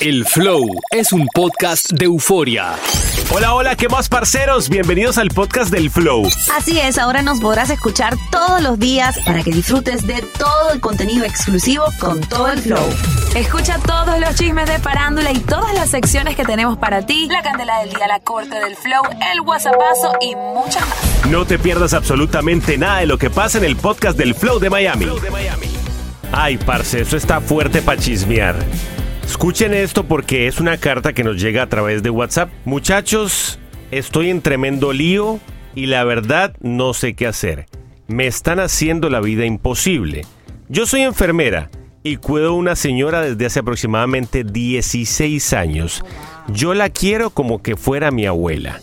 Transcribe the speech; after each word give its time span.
El 0.00 0.24
Flow 0.24 0.64
es 0.92 1.12
un 1.12 1.26
podcast 1.34 1.90
de 1.90 2.04
euforia. 2.04 2.74
Hola, 3.34 3.54
hola, 3.54 3.76
¿qué 3.76 3.88
más, 3.88 4.08
parceros? 4.08 4.68
Bienvenidos 4.68 5.18
al 5.18 5.28
podcast 5.28 5.72
del 5.72 5.90
Flow. 5.90 6.28
Así 6.56 6.78
es, 6.78 6.98
ahora 6.98 7.22
nos 7.22 7.40
podrás 7.40 7.68
escuchar 7.68 8.14
todos 8.30 8.62
los 8.62 8.78
días 8.78 9.18
para 9.26 9.42
que 9.42 9.50
disfrutes 9.50 10.06
de 10.06 10.22
todo 10.38 10.70
el 10.72 10.80
contenido 10.80 11.24
exclusivo 11.24 11.84
con 11.98 12.20
todo 12.20 12.48
el 12.48 12.60
flow. 12.60 12.84
Escucha 13.34 13.78
todos 13.80 14.20
los 14.20 14.36
chismes 14.36 14.68
de 14.68 14.78
farándula 14.78 15.32
y 15.32 15.40
todas 15.40 15.74
las 15.74 15.90
secciones 15.90 16.36
que 16.36 16.44
tenemos 16.44 16.78
para 16.78 17.04
ti. 17.04 17.26
La 17.28 17.42
candela 17.42 17.80
del 17.80 17.90
día, 17.90 18.06
la 18.06 18.20
corte 18.20 18.54
del 18.60 18.76
flow, 18.76 19.02
el 19.32 19.40
whatsappazo 19.40 20.12
y 20.20 20.36
muchas 20.36 20.88
más. 20.88 21.26
No 21.28 21.44
te 21.44 21.58
pierdas 21.58 21.92
absolutamente 21.92 22.78
nada 22.78 23.00
de 23.00 23.06
lo 23.06 23.18
que 23.18 23.30
pasa 23.30 23.58
en 23.58 23.64
el 23.64 23.74
podcast 23.74 24.16
del 24.16 24.36
Flow 24.36 24.60
de 24.60 24.70
Miami. 24.70 25.06
Ay, 26.30 26.56
parce, 26.56 27.00
eso 27.00 27.16
está 27.16 27.40
fuerte 27.40 27.82
para 27.82 28.00
chismear. 28.00 28.54
Escuchen 29.24 29.74
esto 29.74 30.04
porque 30.04 30.46
es 30.46 30.60
una 30.60 30.76
carta 30.76 31.12
que 31.12 31.24
nos 31.24 31.40
llega 31.40 31.62
a 31.62 31.68
través 31.68 32.02
de 32.02 32.10
WhatsApp. 32.10 32.50
Muchachos, 32.64 33.58
estoy 33.90 34.30
en 34.30 34.42
tremendo 34.42 34.92
lío 34.92 35.40
y 35.74 35.86
la 35.86 36.04
verdad 36.04 36.54
no 36.60 36.94
sé 36.94 37.14
qué 37.14 37.26
hacer. 37.26 37.66
Me 38.08 38.26
están 38.26 38.60
haciendo 38.60 39.08
la 39.10 39.20
vida 39.20 39.44
imposible. 39.44 40.26
Yo 40.68 40.86
soy 40.86 41.02
enfermera 41.02 41.70
y 42.02 42.16
cuido 42.16 42.50
a 42.50 42.52
una 42.52 42.76
señora 42.76 43.20
desde 43.20 43.46
hace 43.46 43.60
aproximadamente 43.60 44.44
16 44.44 45.52
años. 45.52 46.04
Yo 46.48 46.74
la 46.74 46.90
quiero 46.90 47.30
como 47.30 47.62
que 47.62 47.76
fuera 47.76 48.10
mi 48.10 48.26
abuela. 48.26 48.80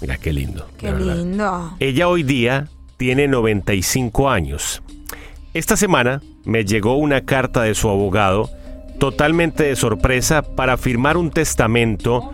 Mira 0.00 0.18
qué 0.18 0.32
lindo. 0.32 0.68
Qué 0.76 0.92
lindo. 0.92 1.76
Ella 1.78 2.08
hoy 2.08 2.22
día 2.22 2.68
tiene 2.96 3.28
95 3.28 4.30
años. 4.30 4.82
Esta 5.54 5.76
semana 5.76 6.22
me 6.44 6.64
llegó 6.64 6.96
una 6.96 7.22
carta 7.24 7.62
de 7.62 7.74
su 7.74 7.88
abogado 7.88 8.50
totalmente 8.98 9.64
de 9.64 9.76
sorpresa 9.76 10.42
para 10.42 10.76
firmar 10.76 11.16
un 11.16 11.30
testamento 11.30 12.32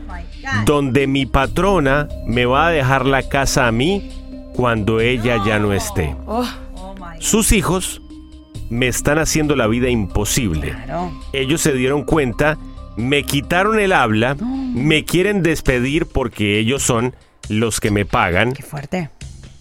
donde 0.64 1.06
mi 1.06 1.26
patrona 1.26 2.08
me 2.26 2.46
va 2.46 2.68
a 2.68 2.70
dejar 2.70 3.06
la 3.06 3.22
casa 3.28 3.66
a 3.66 3.72
mí 3.72 4.10
cuando 4.54 5.00
ella 5.00 5.38
ya 5.46 5.58
no 5.58 5.72
esté. 5.72 6.14
Sus 7.18 7.52
hijos 7.52 8.02
me 8.70 8.88
están 8.88 9.18
haciendo 9.18 9.54
la 9.56 9.66
vida 9.66 9.88
imposible. 9.88 10.74
Ellos 11.32 11.60
se 11.60 11.72
dieron 11.72 12.04
cuenta, 12.04 12.58
me 12.96 13.22
quitaron 13.24 13.78
el 13.78 13.92
habla, 13.92 14.34
me 14.34 15.04
quieren 15.04 15.42
despedir 15.42 16.06
porque 16.06 16.58
ellos 16.58 16.82
son 16.82 17.14
los 17.48 17.80
que 17.80 17.90
me 17.90 18.04
pagan. 18.04 18.52
Qué 18.52 18.62
fuerte. 18.62 19.10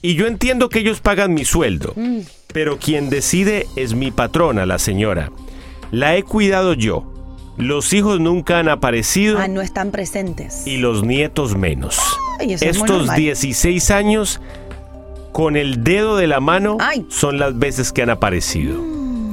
Y 0.02 0.16
yo 0.16 0.26
entiendo 0.28 0.70
que 0.70 0.80
ellos 0.80 1.00
pagan 1.00 1.34
mi 1.34 1.46
sueldo, 1.46 1.94
Mm. 1.96 2.20
pero 2.54 2.78
quien 2.80 3.10
decide 3.10 3.68
es 3.76 3.94
mi 3.94 4.10
patrona, 4.12 4.66
la 4.66 4.80
señora. 4.80 5.30
La 5.92 6.16
he 6.16 6.24
cuidado 6.24 6.74
yo. 6.74 7.04
Los 7.58 7.94
hijos 7.94 8.20
nunca 8.20 8.60
han 8.60 8.70
aparecido 8.70 9.38
Ah, 9.38 9.48
no 9.48 9.62
están 9.62 9.92
presentes. 9.92 10.66
y 10.66 10.78
los 10.78 11.04
nietos 11.04 11.56
menos. 11.56 12.00
Ay, 12.40 12.54
eso 12.54 12.66
es 12.66 12.78
muy 12.78 12.86
Estos 12.86 12.98
normal. 13.00 13.18
16 13.18 13.92
años, 13.92 14.40
con 15.32 15.56
el 15.58 15.84
dedo 15.84 16.16
de 16.16 16.28
la 16.28 16.40
mano, 16.40 16.78
Ay. 16.80 17.06
son 17.10 17.38
las 17.40 17.58
veces 17.60 17.92
que 17.92 18.02
han 18.02 18.10
aparecido. 18.10 18.80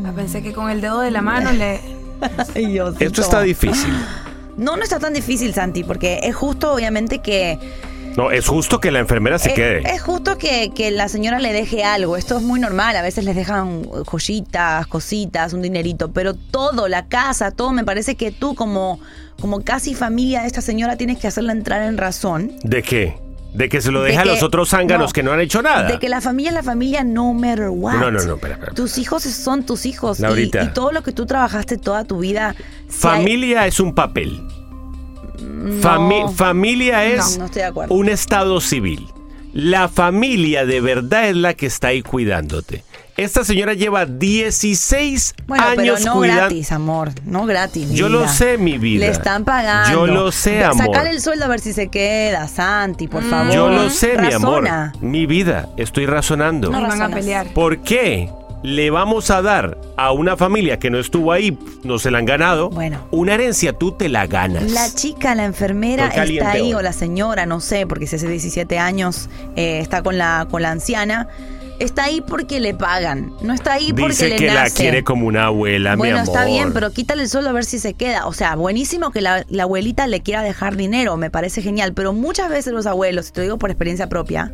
ah, 0.05 0.13
pensé 0.15 0.43
que 0.43 0.53
con 0.53 0.69
el 0.71 0.81
dedo 0.81 1.01
de 1.01 1.11
la 1.11 1.23
mano 1.23 1.53
le... 1.53 1.81
Diosito. 2.55 3.05
Esto 3.05 3.21
está 3.23 3.41
difícil. 3.43 3.93
No, 4.57 4.77
no 4.77 4.83
está 4.83 4.99
tan 4.99 5.13
difícil, 5.15 5.55
Santi, 5.55 5.85
porque 5.85 6.19
es 6.25 6.35
justo, 6.35 6.73
obviamente, 6.75 7.21
que. 7.21 7.59
No, 8.19 8.31
es 8.33 8.49
justo 8.49 8.81
que 8.81 8.91
la 8.91 8.99
enfermera 8.99 9.39
se 9.39 9.51
es, 9.51 9.55
quede. 9.55 9.95
es 9.95 10.03
justo 10.03 10.37
que, 10.39 10.71
que 10.75 10.91
la 10.91 11.09
señora 11.09 11.39
le 11.39 11.53
deje 11.53 11.85
algo. 11.85 12.17
Esto 12.17 12.37
es 12.37 12.43
muy 12.43 12.59
normal. 12.59 12.97
A 12.97 13.03
veces 13.03 13.25
les 13.25 13.37
dejan 13.37 13.85
joyitas, 14.05 14.87
cositas, 14.89 15.53
un 15.53 15.63
dinerito. 15.63 16.11
Pero 16.11 16.35
todo, 16.35 16.89
la 16.89 17.07
casa, 17.07 17.53
todo, 17.53 17.73
me 17.73 17.85
parece 17.85 18.17
que 18.17 18.33
tú, 18.33 18.57
como, 18.57 18.99
como 19.41 19.63
casi 19.63 19.95
familia 19.95 20.41
de 20.41 20.49
esta 20.49 20.61
señora, 20.63 20.97
tienes 20.97 21.19
que 21.19 21.29
hacerla 21.29 21.53
entrar 21.53 21.83
en 21.83 21.97
razón. 21.97 22.53
¿De 22.65 22.83
qué? 22.83 23.17
De 23.55 23.69
que 23.69 23.81
se 23.81 23.91
lo 23.93 24.03
De 24.03 24.11
deja 24.11 24.23
a 24.23 24.25
que- 24.25 24.31
los 24.31 24.43
otros 24.43 24.69
zánganos 24.71 25.11
no, 25.11 25.13
que 25.13 25.23
no 25.23 25.33
han 25.33 25.41
hecho 25.41 25.63
nada. 25.63 25.85
De 25.89 25.99
que 26.01 26.09
la 26.09 26.21
familia 26.21 26.51
es 26.51 26.55
la 26.57 26.63
familia 26.65 27.05
no 27.05 27.33
matter 27.35 27.69
what. 27.71 27.95
No, 27.95 28.11
no, 28.11 28.21
no, 28.25 28.35
espera, 28.35 28.55
espera. 28.55 28.75
Tus 28.75 28.99
hijos 28.99 29.23
son 29.23 29.65
tus 29.65 29.87
hijos. 29.87 30.19
y- 30.19 30.23
Laurita. 30.23 30.65
Y, 30.65 30.69
todo 30.75 30.91
lo 30.93 31.03
que 31.03 31.13
tú 31.13 31.25
trabajaste 31.25 31.79
toda 31.79 32.03
tu 32.05 32.19
vida. 32.19 32.55
hay- 32.59 32.65
Familia 32.89 33.67
es 33.67 33.79
un 33.81 33.95
papel. 33.95 34.41
Fami- 35.39 36.33
familia 36.35 37.05
es 37.05 37.33
No, 37.33 37.39
no 37.41 37.45
estoy 37.47 37.63
de 37.63 37.69
acuerdo. 37.69 37.95
un 37.95 38.09
estado 38.09 38.61
civil. 38.61 39.09
La 39.55 39.89
familia 39.89 40.67
de 40.67 40.81
verdad 40.81 41.29
es 41.31 41.37
la 41.37 41.55
que 41.55 41.67
está 41.67 41.89
ahí 41.89 42.03
cuidándote. 42.03 42.85
Esta 43.17 43.45
señora 43.45 43.73
lleva 43.75 44.07
16 44.07 45.35
Bueno, 45.49 45.65
años 45.65 45.99
pero 46.01 46.13
no 46.13 46.19
cuidando. 46.19 46.41
gratis, 46.43 46.71
amor. 46.73 47.11
No 47.25 47.47
gratis. 47.47 47.91
Yo 47.91 48.09
lo 48.09 48.29
sé, 48.29 48.59
mi 48.59 48.79
vida. 48.79 49.07
Le 49.07 49.11
están 49.11 49.45
pagando. 49.45 49.91
Yo 49.91 50.07
lo 50.07 50.31
sé, 50.31 50.63
amor. 50.63 50.87
Sacale 50.87 51.11
el 51.11 51.21
sueldo 51.21 51.47
a 51.47 51.49
ver 51.49 51.59
si 51.59 51.73
se 51.73 51.89
queda, 51.89 52.47
Santi, 52.47 53.09
por 53.09 53.25
favor. 53.25 53.53
Yo 53.53 53.69
lo 53.71 53.91
sé, 53.91 54.17
mi 54.19 54.33
amor. 54.33 54.63
Razona. 54.65 54.93
Mi 55.01 55.27
vida, 55.27 55.69
estoy 55.77 56.07
razonando. 56.07 56.71
No 56.71 56.81
van 56.83 57.03
a 57.03 57.09
pelear. 57.09 57.49
¿Por 57.55 57.79
qué 57.83 58.31
le 58.63 58.91
vamos 58.91 59.31
a 59.31 59.41
dar 59.43 59.79
a 59.97 60.13
una 60.13 60.37
familia 60.37 60.79
que 60.79 60.91
no 60.91 60.99
estuvo 60.99 61.33
ahí, 61.33 61.57
no 61.85 61.99
se 61.99 62.11
la 62.11 62.19
han 62.19 62.25
ganado, 62.25 62.71
Bueno. 62.71 63.07
una 63.11 63.35
herencia? 63.35 63.73
Tú 63.73 63.93
te 63.93 64.09
la 64.09 64.27
ganas. 64.27 64.71
La 64.73 64.93
chica, 64.93 65.35
la 65.35 65.45
enfermera, 65.45 66.09
está 66.09 66.51
ahí, 66.53 66.69
hoy. 66.69 66.75
o 66.75 66.83
la 66.83 66.93
señora, 66.93 67.47
no 67.47 67.61
sé, 67.61 67.87
porque 67.87 68.07
si 68.07 68.17
hace 68.17 68.29
17 68.29 68.79
años 68.79 69.29
eh, 69.57 69.79
está 69.81 70.03
con 70.03 70.19
la, 70.19 70.47
con 70.51 70.63
la 70.63 70.71
anciana. 70.73 71.29
Está 71.79 72.05
ahí 72.05 72.21
porque 72.21 72.59
le 72.59 72.75
pagan. 72.75 73.33
No 73.41 73.55
está 73.55 73.75
ahí 73.75 73.93
porque 73.93 74.09
Dice 74.09 74.29
le 74.31 74.37
que 74.37 74.47
la 74.49 74.69
quiere 74.69 75.05
como 75.05 75.29
una 75.29 75.45
abuela, 75.47 75.93
mi 75.95 75.99
Bueno, 75.99 76.17
amor. 76.19 76.27
está 76.35 76.45
bien, 76.45 76.73
pero 76.73 76.91
quítale 76.91 77.23
el 77.23 77.29
sueldo 77.29 77.51
a 77.51 77.53
ver 77.53 77.65
si 77.65 77.79
se 77.79 77.95
queda. 77.95 78.27
O 78.27 78.33
sea, 78.33 78.57
buenísimo 78.57 79.13
que 79.13 79.21
la, 79.21 79.45
la 79.49 79.63
abuelita 79.63 80.09
le 80.09 80.21
quiera 80.21 80.43
dejar 80.43 80.75
dinero, 80.75 81.17
me 81.17 81.31
parece 81.31 81.63
genial. 81.63 81.93
Pero 81.95 82.13
muchas 82.13 82.49
veces 82.51 82.73
los 82.73 82.87
abuelos, 82.87 83.29
y 83.29 83.33
te 83.33 83.41
lo 83.41 83.45
digo 83.45 83.59
por 83.59 83.71
experiencia 83.71 84.09
propia, 84.09 84.53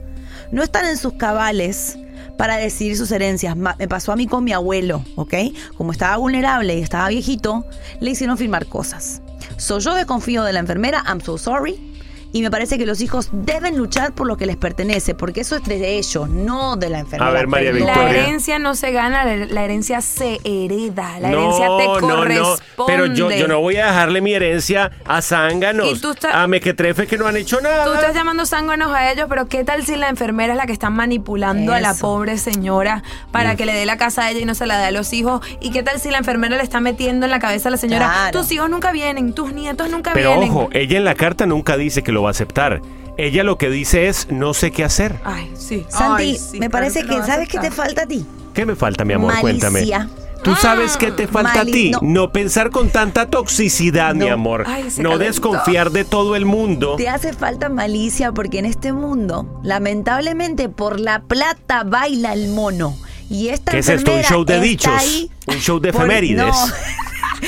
no 0.53 0.63
están 0.63 0.85
en 0.85 0.99
sus 0.99 1.15
cabales 1.15 1.99
para 2.37 2.57
decidir 2.57 2.97
sus 2.97 3.11
herencias. 3.11 3.57
Me 3.57 3.89
pasó 3.89 4.13
a 4.13 4.17
mí 4.17 4.27
con 4.27 4.45
mi 4.45 4.53
abuelo, 4.53 5.05
¿ok? 5.17 5.35
Como 5.77 5.93
estaba 5.93 6.17
vulnerable 6.17 6.77
y 6.77 6.83
estaba 6.83 7.09
viejito, 7.09 7.65
le 8.01 8.11
hicieron 8.11 8.39
firmar 8.39 8.67
cosas. 8.67 9.23
So, 9.57 9.79
yo 9.79 9.95
desconfío 9.95 10.43
de 10.43 10.53
la 10.53 10.61
enfermera, 10.61 11.05
I'm 11.07 11.21
so 11.21 11.39
sorry. 11.39 11.94
Y 12.35 12.43
me 12.43 12.51
parece 12.51 12.79
que 12.79 12.85
los 12.85 13.01
hijos 13.01 13.29
deben 13.31 13.77
luchar 13.79 14.13
por 14.13 14.27
lo 14.27 14.37
que 14.37 14.45
les 14.45 14.57
pertenece, 14.57 15.15
porque 15.15 15.43
eso 15.43 15.55
es 15.55 15.63
de 15.63 15.97
ellos, 15.99 16.29
no 16.29 16.75
de 16.75 16.91
la 16.91 16.99
enfermera. 16.99 17.31
A 17.31 17.33
ver, 17.33 17.47
María 17.47 17.71
Pero- 17.71 17.87
La 17.87 17.93
Victoria. 17.95 18.23
herencia 18.27 18.59
no 18.59 18.75
se 18.75 18.91
gana, 18.91 19.25
la, 19.25 19.65
herencia 19.65 20.01
se 20.01 20.41
hereda. 20.43 21.21
La 21.21 21.29
No, 21.31 21.39
herencia 21.39 21.67
te 21.79 21.87
no, 21.87 22.01
no. 22.01 22.17
corresponde. 22.17 22.93
Pero 22.93 23.07
yo, 23.07 23.31
yo 23.31 23.47
no 23.47 23.61
voy 23.61 23.77
a 23.77 23.87
dejarle 23.87 24.21
mi 24.21 24.35
herencia 24.35 24.91
a 25.05 25.23
zánganos, 25.23 25.93
Y 25.97 26.01
tú 26.01 26.11
estás- 26.11 26.35
a 26.35 26.49
mequetrefes 26.49 27.07
que 27.07 27.17
no 27.17 27.29
han 27.29 27.37
hecho 27.37 27.61
nada. 27.61 27.85
Tú 27.85 27.93
estás 27.93 28.13
llamando 28.17 28.45
zánganos 28.47 28.91
a 28.93 29.13
ellos, 29.13 29.27
pero 29.29 29.47
¿qué 29.47 29.63
tal 29.63 29.87
si 29.87 29.95
la 29.95 30.09
enfermera 30.09 30.55
es 30.55 30.57
la 30.57 30.67
que 30.67 30.73
está 30.73 30.91
manipulando 30.91 31.73
a 31.73 31.81
la 31.81 31.95
pobre 31.95 32.37
señora 32.37 33.05
para 33.31 33.55
que 33.55 33.65
le 33.65 33.75
dé 33.75 33.87
la 33.87 33.97
casa 33.97 34.25
a 34.25 34.31
ella 34.33 34.41
y 34.41 34.45
no 34.45 34.57
se 34.57 34.67
la 34.67 34.77
dé 34.79 34.87
a 34.87 34.91
los 34.91 35.13
hijos? 35.13 35.41
¿Y 35.61 35.71
qué 35.71 35.85
tal 35.85 36.01
si 36.01 36.11
la 36.11 36.19
enfermera 36.19 36.57
le 36.57 36.65
está 36.65 36.81
metiendo 36.81 37.27
en 37.27 37.31
la 37.31 37.39
cabeza 37.39 37.69
a 37.69 37.71
la 37.71 37.77
señora, 37.77 38.07
Claro. 38.07 38.41
tus 38.41 38.51
hijos 38.51 38.69
nunca 38.69 38.91
vienen, 38.91 39.35
tus 39.35 39.53
nietos 39.53 39.89
nunca 39.89 40.11
Pero 40.15 40.31
vienen? 40.31 40.51
ojo, 40.51 40.69
ella 40.73 40.97
en 40.99 41.05
la 41.05 41.15
carta 41.15 41.47
nunca 41.47 41.77
dice 41.77 42.03
que 42.03 42.11
lo 42.11 42.24
va 42.25 42.31
a 42.31 42.33
aceptar. 42.33 42.83
Ella 43.17 43.45
lo 43.45 43.59
que 43.59 43.71
dice 43.71 44.09
es 44.09 44.27
no 44.31 44.55
sé 44.55 44.73
qué 44.73 44.83
hacer. 44.85 45.21
Ay, 45.25 45.53
sí. 45.57 45.85
Santi, 45.89 46.23
Ay, 46.23 46.39
sí, 46.39 46.59
me 46.59 46.69
parece 46.69 47.05
que, 47.05 47.23
¿sabes 47.23 47.49
qué 47.49 47.59
te 47.59 47.71
falta 47.71 48.03
a 48.03 48.07
ti? 48.07 48.27
¿Qué 48.53 48.67
me 48.67 48.75
falta, 48.75 49.05
mi 49.05 49.13
amor? 49.15 49.33
Malicia. 49.33 49.71
Cuéntame. 49.71 50.25
¿Tú 50.43 50.55
sabes 50.57 50.97
qué 50.99 51.11
te 51.11 51.27
falta 51.27 51.63
a 51.63 51.65
ti? 51.65 51.91
no. 51.93 52.01
No. 52.03 52.33
pensar 52.33 52.71
con 52.71 52.91
tanta 52.91 53.31
toxicidad, 53.31 54.15
mi 54.15 54.29
amor. 54.29 54.65
Ay, 54.67 54.85
no 54.99 55.11
calentó. 55.11 55.19
desconfiar 55.19 55.91
de 55.91 56.05
todo 56.05 56.37
el 56.37 56.45
mundo. 56.45 56.97
Te 56.97 57.09
hace 57.09 57.33
falta 57.33 57.69
malicia 57.71 58.31
porque 58.33 58.59
en 58.59 58.67
este 58.67 58.93
mundo, 58.93 59.61
lamentablemente, 59.63 60.69
por 60.69 61.01
la 61.01 61.23
plata 61.23 61.85
baila 61.85 62.33
el 62.35 62.49
mono. 62.49 62.97
Y 63.31 63.49
esta 63.49 63.73
¿Qué 63.73 63.79
es 63.79 63.89
esto? 63.89 64.13
¿Un 64.13 64.23
show 64.23 64.45
de 64.45 64.61
dichos? 64.61 64.93
ahí 64.95 65.31
¿Un 65.47 65.59
show 65.61 65.81
de 65.81 65.93
por- 65.93 66.03
efemérides? 66.03 66.45
No. 66.45 66.53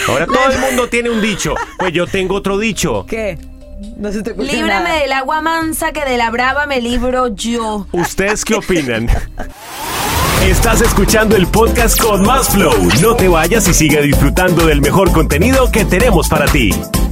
Ahora 0.08 0.26
todo 0.26 0.50
el 0.50 0.58
mundo 0.60 0.88
tiene 0.88 1.10
un 1.10 1.20
dicho. 1.20 1.54
Pues 1.78 1.92
yo 1.92 2.06
tengo 2.06 2.34
otro 2.36 2.56
dicho. 2.56 3.04
¿Qué? 3.06 3.36
No 3.96 4.10
se 4.12 4.22
te 4.22 4.32
ocurre 4.32 4.46
Líbrame 4.46 4.84
nada. 4.84 5.00
del 5.00 5.12
agua 5.12 5.42
mansa 5.42 5.92
que 5.92 6.04
de 6.04 6.16
la 6.16 6.30
brava 6.30 6.66
me 6.66 6.80
libro 6.80 7.28
yo. 7.34 7.86
¿Ustedes 7.92 8.44
qué 8.44 8.54
opinan? 8.54 9.08
Estás 10.42 10.80
escuchando 10.80 11.36
el 11.36 11.46
podcast 11.46 12.00
con 12.00 12.22
más 12.22 12.48
flow. 12.48 12.72
No 13.02 13.16
te 13.16 13.28
vayas 13.28 13.68
y 13.68 13.74
sigue 13.74 14.00
disfrutando 14.02 14.66
del 14.66 14.80
mejor 14.80 15.12
contenido 15.12 15.70
que 15.70 15.84
tenemos 15.84 16.28
para 16.28 16.46
ti. 16.46 16.70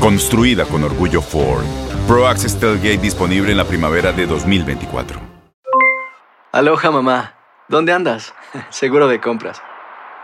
Construida 0.00 0.66
con 0.66 0.84
orgullo 0.84 1.22
Ford. 1.22 1.64
Pro 2.06 2.28
Access 2.28 2.60
Tailgate 2.60 2.98
disponible 2.98 3.50
en 3.50 3.56
la 3.56 3.64
primavera 3.64 4.12
de 4.12 4.26
2024. 4.26 5.18
Aloha 6.52 6.90
mamá, 6.90 7.34
¿dónde 7.68 7.92
andas? 7.92 8.34
Seguro 8.68 9.08
de 9.08 9.20
compras. 9.20 9.62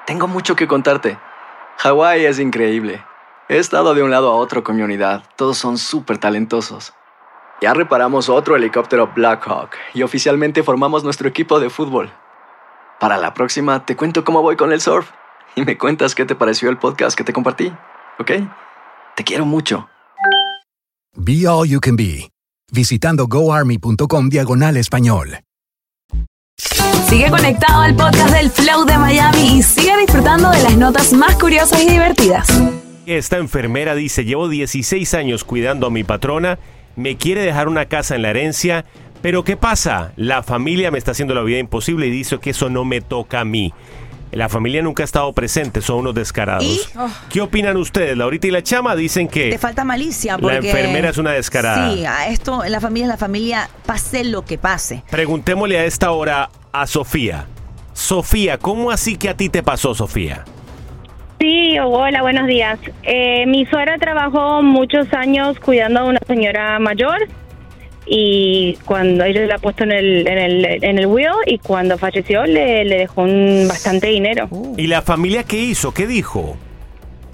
Tengo 0.06 0.28
mucho 0.28 0.56
que 0.56 0.68
contarte. 0.68 1.18
Hawái 1.78 2.26
es 2.26 2.38
increíble. 2.38 3.02
He 3.48 3.56
estado 3.56 3.94
de 3.94 4.02
un 4.02 4.10
lado 4.10 4.30
a 4.30 4.34
otro 4.34 4.62
con 4.62 4.76
mi 4.76 4.82
unidad. 4.82 5.24
Todos 5.36 5.56
son 5.56 5.78
súper 5.78 6.18
talentosos. 6.18 6.92
Ya 7.62 7.72
reparamos 7.72 8.28
otro 8.28 8.56
helicóptero 8.56 9.10
Blackhawk 9.14 9.70
y 9.94 10.02
oficialmente 10.02 10.62
formamos 10.62 11.02
nuestro 11.02 11.28
equipo 11.28 11.60
de 11.60 11.70
fútbol. 11.70 12.10
Para 13.00 13.16
la 13.16 13.32
próxima 13.32 13.86
te 13.86 13.96
cuento 13.96 14.22
cómo 14.22 14.42
voy 14.42 14.56
con 14.56 14.70
el 14.70 14.82
surf 14.82 15.10
y 15.54 15.64
me 15.64 15.78
cuentas 15.78 16.14
qué 16.14 16.26
te 16.26 16.34
pareció 16.34 16.68
el 16.68 16.76
podcast 16.76 17.16
que 17.16 17.24
te 17.24 17.32
compartí, 17.32 17.72
¿ok? 18.18 18.32
Te 19.16 19.24
quiero 19.24 19.44
mucho. 19.44 19.88
Be 21.14 21.46
All 21.46 21.68
You 21.68 21.80
Can 21.80 21.96
Be, 21.96 22.30
visitando 22.72 23.26
goarmy.com 23.26 24.30
diagonal 24.30 24.78
español. 24.78 25.38
Sigue 27.08 27.28
conectado 27.28 27.82
al 27.82 27.94
podcast 27.94 28.34
del 28.34 28.50
Flow 28.50 28.86
de 28.86 28.96
Miami 28.96 29.58
y 29.58 29.62
sigue 29.62 29.98
disfrutando 29.98 30.50
de 30.50 30.62
las 30.62 30.78
notas 30.78 31.12
más 31.12 31.36
curiosas 31.36 31.82
y 31.82 31.90
divertidas. 31.90 32.48
Esta 33.04 33.36
enfermera 33.36 33.94
dice, 33.94 34.24
llevo 34.24 34.48
16 34.48 35.12
años 35.12 35.44
cuidando 35.44 35.88
a 35.88 35.90
mi 35.90 36.04
patrona, 36.04 36.58
me 36.96 37.18
quiere 37.18 37.42
dejar 37.42 37.68
una 37.68 37.86
casa 37.86 38.14
en 38.14 38.22
la 38.22 38.30
herencia, 38.30 38.86
pero 39.20 39.44
¿qué 39.44 39.58
pasa? 39.58 40.14
La 40.16 40.42
familia 40.42 40.90
me 40.90 40.96
está 40.96 41.10
haciendo 41.10 41.34
la 41.34 41.42
vida 41.42 41.58
imposible 41.58 42.06
y 42.06 42.10
dice 42.10 42.38
que 42.38 42.50
eso 42.50 42.70
no 42.70 42.86
me 42.86 43.02
toca 43.02 43.40
a 43.40 43.44
mí. 43.44 43.74
La 44.32 44.48
familia 44.48 44.80
nunca 44.80 45.02
ha 45.02 45.04
estado 45.04 45.30
presente, 45.34 45.82
son 45.82 45.98
unos 45.98 46.14
descarados. 46.14 46.64
¿Y? 46.64 46.80
¿Qué 47.28 47.42
opinan 47.42 47.76
ustedes? 47.76 48.16
Laurita 48.16 48.46
y 48.46 48.50
la 48.50 48.62
chama 48.62 48.96
dicen 48.96 49.28
que... 49.28 49.50
Te 49.50 49.58
falta 49.58 49.84
malicia 49.84 50.32
La 50.32 50.38
porque... 50.38 50.70
enfermera 50.70 51.10
es 51.10 51.18
una 51.18 51.32
descarada. 51.32 51.92
Sí, 51.92 52.06
a 52.06 52.28
esto, 52.28 52.64
en 52.64 52.72
la 52.72 52.80
familia 52.80 53.04
es 53.04 53.08
la 53.10 53.18
familia, 53.18 53.70
pase 53.84 54.24
lo 54.24 54.42
que 54.46 54.56
pase. 54.56 55.02
Preguntémosle 55.10 55.78
a 55.78 55.84
esta 55.84 56.12
hora 56.12 56.48
a 56.72 56.86
Sofía. 56.86 57.44
Sofía, 57.92 58.56
¿cómo 58.56 58.90
así 58.90 59.16
que 59.16 59.28
a 59.28 59.36
ti 59.36 59.50
te 59.50 59.62
pasó, 59.62 59.94
Sofía? 59.94 60.44
Sí, 61.38 61.76
hola, 61.78 62.22
buenos 62.22 62.46
días. 62.46 62.78
Eh, 63.02 63.44
mi 63.46 63.66
suegra 63.66 63.98
trabajó 63.98 64.62
muchos 64.62 65.12
años 65.12 65.58
cuidando 65.60 66.00
a 66.00 66.04
una 66.04 66.20
señora 66.26 66.78
mayor 66.78 67.28
y 68.06 68.78
cuando 68.84 69.24
ella 69.24 69.46
la 69.46 69.54
ha 69.56 69.58
puesto 69.58 69.84
en 69.84 69.92
el, 69.92 70.26
en 70.26 70.38
el, 70.38 70.84
en 70.84 70.98
el 70.98 71.06
wheel 71.06 71.32
y 71.46 71.58
cuando 71.58 71.96
falleció 71.98 72.44
le, 72.44 72.84
le 72.84 72.98
dejó 72.98 73.22
un 73.22 73.66
bastante 73.68 74.08
dinero. 74.08 74.48
¿Y 74.76 74.86
la 74.86 75.02
familia 75.02 75.44
qué 75.44 75.58
hizo? 75.58 75.92
¿Qué 75.94 76.06
dijo? 76.06 76.56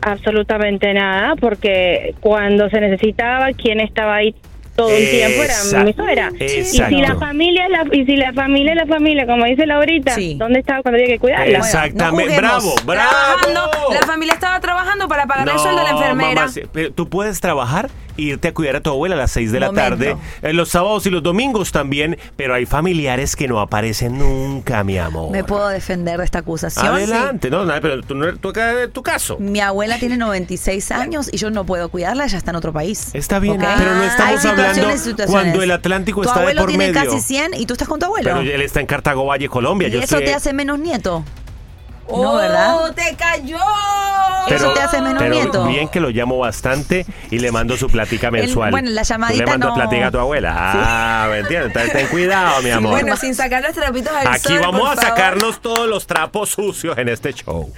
Absolutamente 0.03 0.93
nada, 0.95 1.35
porque 1.37 2.15
cuando 2.21 2.69
se 2.71 2.81
necesitaba, 2.81 3.53
quien 3.53 3.81
estaba 3.81 4.17
ahí 4.17 4.35
todo 4.79 4.91
el 4.91 5.11
tiempo 5.11 5.43
era 5.43 5.85
mi 5.85 5.93
suegra. 5.93 6.31
Y 6.39 6.63
si 6.65 7.01
la 7.01 7.17
familia 7.17 7.65
es 7.65 7.71
la, 7.71 7.97
y 7.97 8.07
si 8.07 8.17
la 8.17 8.33
familia 8.33 8.73
es 8.75 8.79
la 8.79 8.87
familia, 8.87 9.27
como 9.27 9.45
dice 9.45 9.67
Laurita, 9.67 10.15
¿dónde 10.37 10.61
estaba 10.61 10.83
cuando 10.83 10.99
había 10.99 11.15
que 11.15 11.19
cuidarla? 11.19 11.59
Exactamente. 11.59 12.37
bravo, 12.37 12.75
bravo. 12.85 13.11
Trabajando, 13.11 13.71
la 13.93 14.07
familia 14.07 14.35
estaba 14.35 14.61
trabajando 14.61 15.09
para 15.09 15.27
pagar 15.27 15.49
el 15.49 15.59
sueldo 15.59 15.81
de 15.81 15.85
la 15.85 15.91
enfermera. 15.91 16.35
mamá, 16.43 16.49
sí, 16.49 16.63
pero 16.73 16.93
tú 16.93 17.09
puedes 17.09 17.41
trabajar 17.41 17.91
irte 18.19 18.49
a 18.49 18.53
cuidar 18.55 18.77
a 18.77 18.81
tu 18.83 18.91
abuela 18.91 19.15
a 19.15 19.19
las 19.19 19.31
6 19.31 19.51
de 19.53 19.61
la 19.61 19.67
Momento. 19.69 19.91
tarde, 19.91 20.17
en 20.43 20.57
los 20.57 20.69
sábados 20.69 21.07
y 21.07 21.11
los 21.11 21.23
domingos 21.23 21.73
también, 21.73 22.19
pero 22.37 22.53
hay 22.55 22.67
familiares 22.67 23.37
que 23.37 23.49
no 23.49 23.61
aparecen 23.61 24.19
nunca, 24.19 24.85
mi 24.85 24.99
amor. 24.99 25.31
Me 25.31 25.45
puedo 25.45 25.69
defender 25.69 26.19
de 26.19 26.25
esta 26.25 26.41
acusación. 26.41 26.87
Adelante, 26.87 27.49
no, 27.49 27.65
no, 27.65 27.73
pero 27.81 28.03
tú, 28.03 28.15
no- 28.15 28.37
tú 28.37 28.51
acá 28.51 28.75
de 28.75 28.89
tu 28.89 29.03
caso. 29.03 29.39
Mi 29.39 29.61
abuela 29.61 29.99
tiene 29.99 30.17
96 30.17 30.91
años 30.93 31.31
y 31.33 31.39
yo 31.39 31.51
no 31.51 31.65
puedo 31.65 31.89
cuidarla, 31.89 32.25
ella 32.27 32.37
está 32.39 32.51
en 32.51 32.57
otro 32.57 32.73
país. 32.73 33.11
Está 33.15 33.39
bien, 33.39 33.57
pero 33.59 33.95
no 33.95 34.03
estamos 34.03 34.33
Hay 34.33 34.39
situaciones 34.39 34.79
hablando 34.79 34.97
situaciones. 35.05 35.31
cuando 35.31 35.63
el 35.63 35.71
Atlántico 35.71 36.23
tu 36.23 36.29
está 36.29 36.41
de 36.41 36.45
abuelo 36.45 36.61
por 36.63 36.69
tiene 36.71 36.93
medio. 36.93 37.11
casi 37.11 37.21
100 37.21 37.55
y 37.55 37.67
tú 37.67 37.75
estás 37.75 37.87
con 37.89 38.01
tu 38.01 38.07
abuelo. 38.07 38.31
Pero 38.37 38.41
él 38.41 38.61
está 38.63 38.81
en 38.81 38.87
Cartago 38.87 39.25
Valle, 39.27 39.49
Colombia. 39.49 39.89
y 39.89 39.93
yo 39.93 40.01
eso 40.01 40.19
te 40.19 40.35
hace 40.35 40.53
menos 40.53 40.79
nieto. 40.79 41.25
¡Oh, 42.11 42.23
No, 42.23 42.35
¿verdad? 42.37 42.95
te 42.95 43.15
cayó! 43.17 43.59
Eso 44.55 44.73
te 44.73 44.81
hace 44.81 45.01
menos 45.01 45.23
pero 45.23 45.35
nieto. 45.35 45.67
bien 45.67 45.89
que 45.89 46.01
lo 46.01 46.11
llamo 46.11 46.39
bastante 46.39 47.07
y 47.31 47.39
le 47.39 47.53
mando 47.53 47.77
su 47.77 47.89
plática 47.89 48.31
mensual. 48.31 48.71
bueno, 48.71 48.91
la 48.91 49.03
Tú 49.03 49.09
llamadita 49.09 49.45
le 49.45 49.51
mando 49.51 49.69
no- 49.69 49.75
plática 49.75 50.07
a 50.07 50.11
tu 50.11 50.19
abuela. 50.19 50.55
Ah, 50.57 51.29
¿me 51.31 51.39
entiendes? 51.39 51.69
Entonces, 51.69 51.93
ten 51.93 52.07
cuidado, 52.09 52.63
mi 52.63 52.71
amor. 52.71 52.93
Bueno, 52.93 53.17
sin 53.17 53.35
sacar 53.35 53.63
los 53.63 53.73
trapitos 53.73 54.13
al 54.13 54.27
Aquí 54.27 54.49
sol, 54.49 54.59
vamos 54.61 54.81
por 54.81 54.91
a 54.91 54.95
favor. 54.97 55.05
sacarnos 55.09 55.61
todos 55.61 55.89
los 55.89 56.07
trapos 56.07 56.51
sucios 56.51 56.97
en 56.99 57.09
este 57.09 57.33
show. 57.33 57.73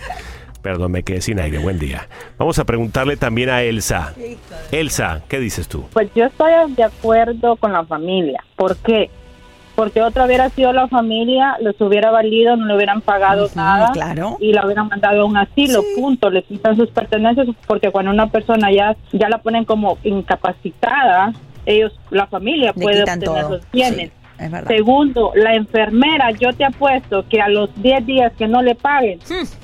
Perdón, 0.63 0.93
me 0.93 1.03
quedé 1.03 1.23
sin 1.23 1.41
aire. 1.41 1.59
Buen 1.59 1.79
día. 1.79 2.07
Vamos 2.37 2.59
a 2.59 2.65
preguntarle 2.65 3.17
también 3.17 3.49
a 3.49 3.63
Elsa. 3.63 4.13
Elsa, 4.71 5.23
¿qué 5.27 5.39
dices 5.41 5.69
tú? 5.69 5.87
Pues 5.93 6.11
yo 6.15 6.27
estoy 6.27 6.53
de 6.75 6.85
acuerdo 6.85 7.57
con 7.57 7.73
la 7.73 7.85
familia. 7.85 8.45
¿Por 8.57 8.77
qué? 8.77 9.11
Porque 9.81 10.03
otra 10.03 10.27
hubiera 10.27 10.51
sido 10.51 10.75
la 10.75 10.89
familia, 10.89 11.57
les 11.59 11.81
hubiera 11.81 12.11
valido, 12.11 12.55
no 12.55 12.67
le 12.67 12.77
hubieran 12.77 13.01
pagado 13.01 13.49
nada 13.55 13.93
claro. 13.93 14.37
y 14.39 14.53
la 14.53 14.67
hubieran 14.67 14.89
mandado 14.89 15.23
a 15.23 15.25
un 15.25 15.39
asilo, 15.39 15.83
punto. 15.97 16.29
Le 16.29 16.43
quitan 16.43 16.77
sus 16.77 16.91
pertenencias 16.91 17.47
porque 17.67 17.91
cuando 17.91 18.11
una 18.11 18.27
persona 18.27 18.71
ya, 18.71 18.95
ya 19.11 19.31
la 19.31 19.39
ponen 19.39 19.65
como 19.65 19.97
incapacitada, 20.05 21.33
ellos, 21.65 21.99
la 22.11 22.27
familia 22.27 22.75
Le 22.77 22.83
puede 22.83 23.01
obtener 23.01 23.25
todo. 23.25 23.51
los 23.53 23.71
bienes. 23.71 24.13
Es. 24.39 24.53
Segundo, 24.67 25.33
la 25.35 25.55
enfermera, 25.55 26.31
yo 26.33 26.53
te 26.53 26.67
apuesto 26.67 27.25
que 27.27 27.41
a 27.41 27.49
los 27.49 27.71
10 27.83 28.05
días 28.05 28.33
que 28.37 28.47
no 28.47 28.61
le 28.61 28.75
paguen, 28.75 29.19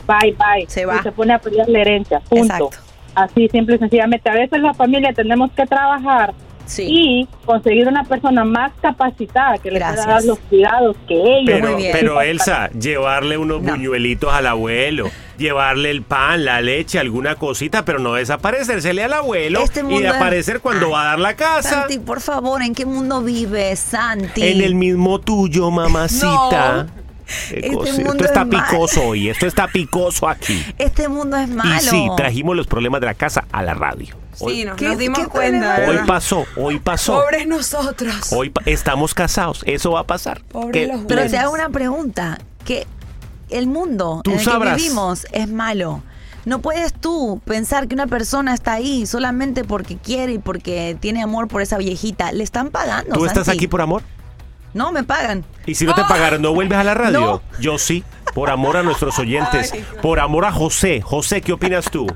bye 0.06 0.32
bye. 0.32 0.64
Hmm. 0.64 0.68
Se 0.68 0.87
va. 0.87 0.96
Y 0.96 0.99
se 1.00 1.12
pone 1.12 1.35
a 1.35 1.38
pelear 1.38 1.68
la 1.68 1.80
herencia. 1.80 2.20
Punto. 2.20 2.54
Exacto. 2.54 2.70
Así, 3.14 3.50
simple 3.50 3.76
y 3.76 3.78
sencillamente. 3.80 4.30
A 4.30 4.35
veces 4.35 4.62
la 4.62 4.73
familia 4.73 5.12
tenemos 5.12 5.52
que 5.52 5.66
trabajar 5.66 6.32
y 6.78 7.28
conseguir 7.44 7.88
una 7.88 8.04
persona 8.04 8.44
más 8.44 8.73
capacitada 8.80 9.58
que 9.58 9.70
le 9.70 9.78
pueda 9.80 10.06
dar 10.06 10.25
los 10.25 10.38
cuidados 10.40 10.96
que 11.06 11.14
ellos 11.14 11.61
Pero, 11.61 11.76
pero 11.92 12.20
Elsa, 12.23 12.70
llevarle 12.70 13.38
unos 13.38 13.62
buñuelitos 13.62 14.32
al 14.32 14.46
abuelo, 14.46 15.11
llevarle 15.38 15.90
el 15.90 16.02
pan, 16.02 16.44
la 16.44 16.61
leche, 16.61 16.99
alguna 16.99 17.37
cosita, 17.37 17.85
pero 17.85 17.99
no 17.99 18.14
desaparecérsele 18.14 19.04
al 19.04 19.12
abuelo 19.12 19.62
Este 19.62 19.82
y 19.88 20.04
es- 20.04 20.12
aparecer 20.14 20.61
cuando 20.61 20.90
va 20.90 21.02
a 21.02 21.04
dar 21.06 21.18
la 21.20 21.37
casa. 21.37 21.70
Santi, 21.82 21.99
por 21.99 22.20
favor, 22.20 22.62
¿en 22.62 22.75
qué 22.75 22.85
mundo 22.87 23.23
vives, 23.23 23.78
Santi? 23.78 24.42
En 24.42 24.61
el 24.61 24.75
mismo 24.75 25.20
tuyo, 25.20 25.70
mamacita. 25.70 26.87
Qué 27.50 27.58
Este 27.58 27.68
Esto 28.02 28.25
está 28.25 28.42
es 28.42 28.49
picoso 28.49 29.08
hoy, 29.08 29.28
esto 29.28 29.46
está 29.46 29.66
picoso 29.66 30.28
aquí. 30.28 30.64
Este 30.78 31.08
mundo 31.08 31.37
es 31.37 31.49
malo. 31.49 31.75
Y 31.75 31.80
sí, 31.80 32.06
trajimos 32.16 32.54
los 32.56 32.66
problemas 32.68 33.00
de 33.00 33.06
la 33.08 33.14
casa 33.14 33.44
a 33.50 33.62
la 33.64 33.75
radio. 33.75 34.14
Hoy, 34.38 34.55
Sí, 34.57 34.64
nos, 34.64 34.76
¿Qué- 34.76 34.88
nos 34.88 34.99
dimos 34.99 35.19
qué 35.21 35.26
cuenta. 35.28 35.78
hoy 35.88 35.99
pasó, 36.07 36.45
hoy 36.57 36.78
pasó. 36.78 37.14
Pobres 37.21 37.47
nosotros. 37.47 38.14
Hoy 38.33 38.50
pa- 38.50 38.62
estamos 38.66 39.14
casados, 39.14 39.62
eso 39.66 39.93
va 39.93 40.00
a 40.00 40.05
pasar. 40.07 40.43
Pobres 40.45 40.73
¿Qué- 40.88 40.93
los 40.93 41.05
Pero 41.07 41.28
te 41.31 41.38
hago 41.38 41.52
una 41.52 41.69
pregunta. 41.71 42.38
Que 42.64 42.87
el 43.50 43.66
mundo 43.69 44.21
Tú 44.25 44.33
en 44.33 44.38
el 44.38 44.45
sabrás. 44.45 44.76
que 44.76 44.83
vivimos 44.83 45.26
es 45.33 45.49
malo. 45.49 46.02
No 46.45 46.61
puedes 46.61 46.93
tú 46.93 47.40
pensar 47.45 47.88
que 47.88 47.95
una 47.95 48.07
persona 48.07 48.55
está 48.55 48.73
ahí 48.75 49.07
solamente 49.07 49.64
porque 49.64 49.97
quiere 49.97 50.35
y 50.35 50.38
porque 50.38 50.97
tiene 51.00 51.23
amor 51.23 51.49
por 51.49 51.62
esa 51.62 51.76
viejita. 51.78 52.31
Le 52.33 52.45
están 52.45 52.71
pagando. 52.71 53.14
¿Tú 53.14 53.25
estás 53.26 53.49
aquí 53.49 53.66
por 53.66 53.81
amor? 53.81 54.02
No, 54.75 54.93
me 54.93 55.02
pagan. 55.05 55.45
Y 55.64 55.75
si 55.75 55.87
no 55.87 55.95
te 55.95 56.02
pagaron, 56.02 56.43
¿no 56.43 56.52
vuelves 56.55 56.78
a 56.78 56.85
la 56.85 56.95
radio? 56.95 57.21
No. 57.21 57.43
Yo 57.61 57.78
sí, 57.78 58.05
por 58.37 58.50
amor 58.50 58.76
a 58.76 58.83
nuestros 58.83 59.19
oyentes, 59.19 59.73
por 60.02 60.21
amor 60.21 60.45
a 60.45 60.52
José. 60.52 61.00
José, 61.00 61.40
¿qué 61.40 61.55
opinas 61.55 61.90
tú? 61.90 62.07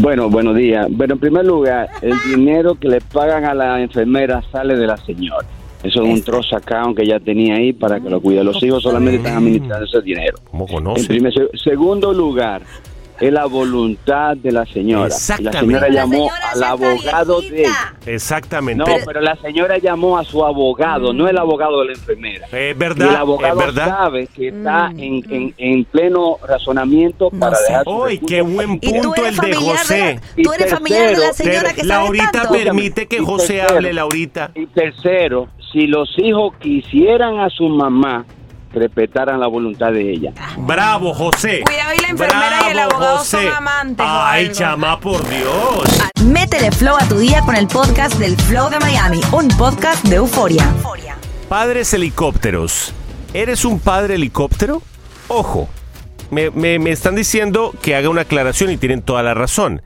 Bueno, 0.00 0.28
buenos 0.28 0.56
días. 0.56 0.88
Bueno, 0.90 1.14
en 1.14 1.20
primer 1.20 1.44
lugar, 1.46 1.88
el 2.02 2.14
dinero 2.28 2.74
que 2.74 2.88
le 2.88 3.00
pagan 3.00 3.44
a 3.44 3.54
la 3.54 3.80
enfermera 3.80 4.42
sale 4.50 4.74
de 4.76 4.88
la 4.88 4.96
señora. 4.96 5.46
Eso 5.84 6.02
es 6.02 6.08
un 6.08 6.20
trozo 6.24 6.56
account 6.56 6.96
que 6.96 7.04
ella 7.04 7.20
tenía 7.20 7.54
ahí 7.54 7.72
para 7.72 8.00
que 8.00 8.10
lo 8.10 8.20
cuide. 8.20 8.42
Los 8.42 8.60
hijos 8.64 8.82
solamente 8.82 9.18
están 9.18 9.36
administrando 9.36 9.84
ese 9.86 10.00
dinero. 10.02 10.36
¿Cómo 10.50 10.66
En 10.68 10.74
conoce? 10.74 11.06
primer, 11.06 11.32
se- 11.32 11.56
segundo 11.62 12.12
lugar, 12.12 12.62
es 13.20 13.32
la 13.32 13.46
voluntad 13.46 14.36
de 14.36 14.52
la 14.52 14.64
señora. 14.66 15.06
Y 15.06 15.08
La 15.10 15.14
Exactamente. 15.16 15.58
señora 15.60 15.88
La 15.88 15.94
llamó 15.94 16.12
señora 16.30 16.50
al 16.52 16.62
abogado 16.62 17.40
de 17.42 17.60
ella. 17.62 17.94
Exactamente. 18.06 18.84
No, 18.84 18.96
pero 19.06 19.20
la 19.20 19.36
señora 19.36 19.78
llamó 19.78 20.18
a 20.18 20.24
su 20.24 20.44
abogado, 20.44 21.12
no 21.12 21.28
el 21.28 21.36
abogado 21.38 21.80
de 21.80 21.86
la 21.86 21.92
enfermera. 21.92 22.46
Es 22.46 22.52
Y 22.52 22.56
el 22.56 22.74
verdad, 22.74 23.16
abogado 23.16 23.60
es 23.60 23.66
verdad. 23.66 23.88
sabe 23.88 24.26
que 24.28 24.48
está 24.48 24.90
en, 24.96 25.24
en- 25.30 25.54
en 25.58 25.84
pleno 25.84 26.36
razonamiento 26.46 27.30
para 27.30 27.56
sé. 27.56 27.64
dejar 27.68 27.84
su 27.84 27.90
¡Uy, 27.90 28.18
qué 28.18 28.40
buen 28.42 28.78
punto 28.80 29.24
el 29.24 29.36
de 29.36 29.54
José! 29.54 29.94
de 29.96 30.14
la, 30.36 30.42
tú 30.44 30.52
eres 30.52 30.70
familiar 30.72 31.10
de 31.16 31.16
la 31.26 31.32
señora 31.32 31.72
que 31.74 31.84
Laurita 31.84 32.30
tanto. 32.32 32.52
permite 32.52 33.06
que 33.06 33.16
Y 33.16 33.24
José 33.24 33.54
tercero. 33.58 33.76
hable, 33.76 33.92
Laurita. 33.92 34.50
Y 34.54 34.66
tercero, 34.66 35.48
si 35.72 35.86
los 35.86 36.08
hijos 36.18 36.54
quisieran 36.60 37.40
a 37.40 37.50
su 37.50 37.68
mamá, 37.68 38.24
respetaran 38.72 39.40
la 39.40 39.46
voluntad 39.46 39.92
de 39.92 40.10
ella. 40.12 40.32
Bravo, 40.58 41.14
José. 41.14 41.62
Cuidado 41.64 41.92
y 41.96 42.02
la 42.02 42.08
enfermera 42.08 42.58
y 42.66 42.68
el 42.68 42.74
Bravo, 42.74 42.90
abogado 42.92 43.18
José. 43.18 43.30
son 43.44 43.48
amantes 43.48 44.06
Ay, 44.08 44.50
chama, 44.52 45.00
por 45.00 45.26
Dios. 45.28 45.88
Métele 46.24 46.70
flow 46.72 46.96
a 46.98 47.08
tu 47.08 47.18
día 47.18 47.40
con 47.42 47.56
el 47.56 47.66
podcast 47.66 48.14
del 48.18 48.36
Flow 48.36 48.68
de 48.70 48.78
Miami, 48.80 49.20
un 49.32 49.48
podcast 49.48 50.04
de 50.06 50.16
euforia. 50.16 50.72
Padres 51.48 51.92
helicópteros. 51.94 52.92
¿Eres 53.32 53.64
un 53.64 53.78
padre 53.80 54.14
helicóptero? 54.16 54.82
Ojo, 55.28 55.68
me, 56.30 56.50
me- 56.50 56.78
me 56.78 56.90
están 56.90 57.14
diciendo 57.14 57.74
que 57.82 57.94
haga 57.96 58.08
una 58.10 58.22
aclaración 58.22 58.70
y 58.70 58.76
tienen 58.76 59.02
toda 59.02 59.22
la 59.22 59.34
razón. 59.34 59.82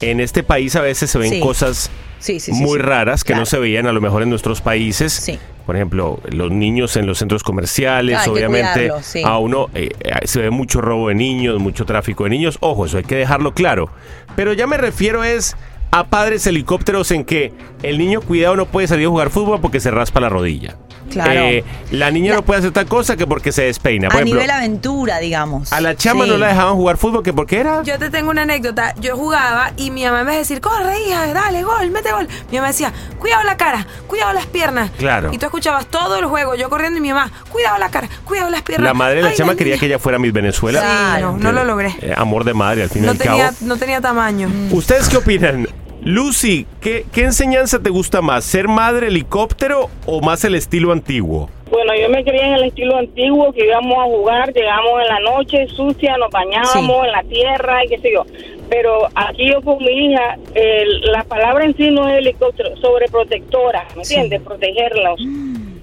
En 0.00 0.20
este 0.20 0.42
país 0.42 0.76
a 0.76 0.82
veces 0.82 1.10
se 1.10 1.18
ven 1.18 1.30
Sí. 1.30 1.40
cosas 1.40 1.90
Sí, 2.18 2.38
sí, 2.40 2.52
sí, 2.52 2.60
muy 2.60 2.78
sí. 2.78 2.82
raras 2.84 3.24
que 3.24 3.32
no 3.32 3.38
Claro. 3.38 3.46
se 3.46 3.58
veían 3.58 3.86
a 3.86 3.92
lo 3.92 4.00
mejor 4.02 4.22
en 4.22 4.28
nuestros 4.30 4.60
países. 4.60 5.12
Sí. 5.12 5.38
Por 5.66 5.74
ejemplo, 5.74 6.20
los 6.30 6.52
niños 6.52 6.96
en 6.96 7.06
los 7.06 7.18
centros 7.18 7.42
comerciales, 7.42 8.20
Hay 8.20 8.30
obviamente 8.30 8.92
sí. 9.02 9.22
a 9.24 9.38
uno 9.38 9.68
eh, 9.74 9.90
eh, 9.98 10.12
se 10.24 10.40
ve 10.40 10.50
mucho 10.50 10.80
robo 10.80 11.08
de 11.08 11.16
niños, 11.16 11.58
mucho 11.58 11.84
tráfico 11.84 12.24
de 12.24 12.30
niños. 12.30 12.56
Ojo, 12.60 12.86
eso 12.86 12.98
hay 12.98 13.04
que 13.04 13.16
dejarlo 13.16 13.52
claro. 13.52 13.90
Pero 14.36 14.52
ya 14.52 14.68
me 14.68 14.76
refiero 14.76 15.24
es 15.24 15.56
a 15.90 16.04
padres 16.06 16.46
helicópteros 16.46 17.10
en 17.10 17.24
que 17.24 17.52
el 17.82 17.98
niño 17.98 18.20
cuidado 18.20 18.54
no 18.54 18.66
puede 18.66 18.86
salir 18.86 19.06
a 19.06 19.10
jugar 19.10 19.30
fútbol 19.30 19.60
porque 19.60 19.80
se 19.80 19.90
raspa 19.90 20.20
la 20.20 20.28
rodilla. 20.28 20.76
Claro. 21.10 21.32
Eh, 21.32 21.64
la 21.92 22.10
niña 22.10 22.34
no 22.34 22.42
puede 22.42 22.60
hacer 22.60 22.72
tal 22.72 22.86
cosa 22.86 23.16
que 23.16 23.26
porque 23.26 23.52
se 23.52 23.62
despeina. 23.62 24.08
Por 24.08 24.16
a 24.16 24.20
ejemplo, 24.20 24.34
nivel 24.40 24.50
aventura, 24.50 25.18
digamos. 25.18 25.72
a 25.72 25.80
la 25.80 25.96
chama 25.96 26.24
Sí. 26.24 26.30
no 26.30 26.36
la 26.38 26.48
dejaban 26.48 26.74
jugar 26.74 26.96
fútbol 26.96 27.22
que 27.22 27.32
porque 27.32 27.58
era 27.60 27.82
Yo 27.82 27.98
te 27.98 28.10
tengo 28.10 28.30
una 28.30 28.42
anécdota. 28.42 28.94
Yo 29.00 29.16
jugaba 29.16 29.72
y 29.76 29.90
mi 29.90 30.04
mamá 30.04 30.24
me 30.24 30.30
decía, 30.36 30.56
decir, 30.56 30.60
corre, 30.60 31.00
hija, 31.08 31.32
dale, 31.32 31.62
gol, 31.62 31.90
mete 31.90 32.12
gol. 32.12 32.28
Mi 32.50 32.58
mamá 32.58 32.68
decía, 32.68 32.92
cuidado 33.18 33.42
la 33.44 33.56
cara, 33.56 33.86
cuidado 34.06 34.32
las 34.32 34.46
piernas. 34.46 34.90
Claro. 34.98 35.30
Y 35.32 35.38
tú 35.38 35.46
escuchabas 35.46 35.86
todo 35.86 36.18
el 36.18 36.26
juego, 36.26 36.54
yo 36.54 36.68
corriendo 36.70 36.98
y 36.98 37.00
mi 37.00 37.08
mamá, 37.12 37.30
cuidado 37.50 37.78
la 37.78 37.88
cara, 37.90 38.08
cuidado 38.24 38.50
las 38.50 38.62
piernas. 38.62 38.86
la 38.88 38.94
madre 38.94 39.16
de 39.16 39.22
la 39.22 39.28
Ay, 39.30 39.36
chama 39.36 39.52
la 39.52 39.58
quería 39.58 39.72
niña. 39.74 39.80
que 39.80 39.86
ella 39.86 39.98
fuera 39.98 40.18
Miss 40.18 40.32
Venezuela. 40.32 40.80
Sí, 41.16 41.22
no, 41.22 41.52
lo 41.52 41.64
logré. 41.64 41.94
eh, 42.00 42.14
amor 42.16 42.44
de 42.44 42.54
madre 42.54 42.82
al 42.84 42.90
fin 42.90 43.02
y 43.02 43.06
No 43.06 43.12
al 43.12 43.18
tenía, 43.18 43.44
cabo. 43.46 43.56
no 43.62 43.76
tenía 43.76 44.00
tamaño. 44.00 44.50
¿Ustedes 44.70 45.08
qué 45.08 45.16
opinan? 45.16 45.66
Lucy, 46.06 46.66
¿qué, 46.80 47.04
¿qué 47.12 47.22
enseñanza 47.24 47.82
te 47.82 47.90
gusta 47.90 48.22
más? 48.22 48.44
¿Ser 48.44 48.68
madre 48.68 49.08
helicóptero 49.08 49.90
o 50.06 50.20
más 50.20 50.44
el 50.44 50.54
estilo 50.54 50.92
antiguo? 50.92 51.50
Bueno, 51.68 51.92
yo 52.00 52.08
me 52.08 52.22
crié 52.22 52.42
en 52.46 52.52
el 52.52 52.62
estilo 52.62 52.96
antiguo, 52.96 53.52
que 53.52 53.66
íbamos 53.66 53.98
a 53.98 54.04
jugar, 54.04 54.52
llegamos 54.54 55.00
en 55.02 55.08
la 55.08 55.18
noche 55.18 55.66
sucia, 55.66 56.16
nos 56.16 56.30
bañábamos 56.30 57.06
en 57.06 57.10
la 57.10 57.22
tierra 57.24 57.84
y 57.84 57.88
qué 57.88 57.98
sé 57.98 58.12
yo. 58.12 58.24
Pero 58.70 59.08
aquí 59.16 59.50
yo 59.50 59.60
con 59.62 59.78
mi 59.78 59.90
hija, 60.12 60.38
el- 60.54 61.00
la 61.10 61.24
palabra 61.24 61.64
en 61.64 61.76
sí 61.76 61.90
no 61.90 62.08
es 62.08 62.18
helicóptero, 62.18 62.76
sobreprotectora, 62.76 63.84
¿me 63.96 64.02
entiendes? 64.02 64.42
Protegerlos. 64.42 65.20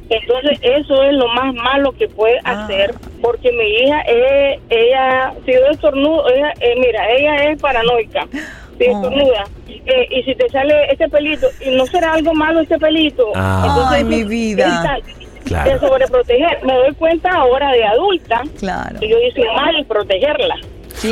Entonces 0.10 0.58
eso 0.62 1.04
es 1.04 1.14
lo 1.16 1.28
más 1.30 1.54
malo 1.54 1.92
que 1.92 2.08
puede 2.08 2.40
hacer, 2.46 2.94
porque 3.22 3.52
mi 3.52 3.66
hija, 3.84 4.00
es, 4.04 4.60
ella, 4.70 5.34
si 5.46 5.52
yo 5.52 5.66
estornudo, 5.70 6.30
ella, 6.30 6.54
eh, 6.62 6.76
mira, 6.80 7.12
ella 7.12 7.36
es 7.52 7.62
paranoica, 7.62 8.26
si 8.78 8.84
estornuda, 8.86 9.44
eh, 9.68 10.08
y 10.12 10.24
si 10.24 10.36
te 10.36 10.50
sale 10.50 10.74
este 10.92 11.08
pelito, 11.10 11.48
y 11.66 11.76
no 11.76 11.86
será 11.86 12.14
algo 12.14 12.34
malo 12.34 12.62
este 12.62 12.78
pelito. 12.80 13.32
Ah. 13.36 13.90
Ay, 13.92 14.04
mi 14.04 14.24
vida. 14.24 14.98
Claro. 15.46 15.72
de 15.72 15.80
sobreproteger. 15.80 16.64
Me 16.64 16.74
doy 16.74 16.94
cuenta 16.96 17.30
ahora 17.30 17.70
de 17.74 17.84
adulta 17.84 18.44
Claro. 18.60 18.98
que 19.00 19.10
yo 19.10 19.18
hice 19.20 19.42
mal 19.54 19.76
en 19.76 19.86
protegerla. 19.86 20.56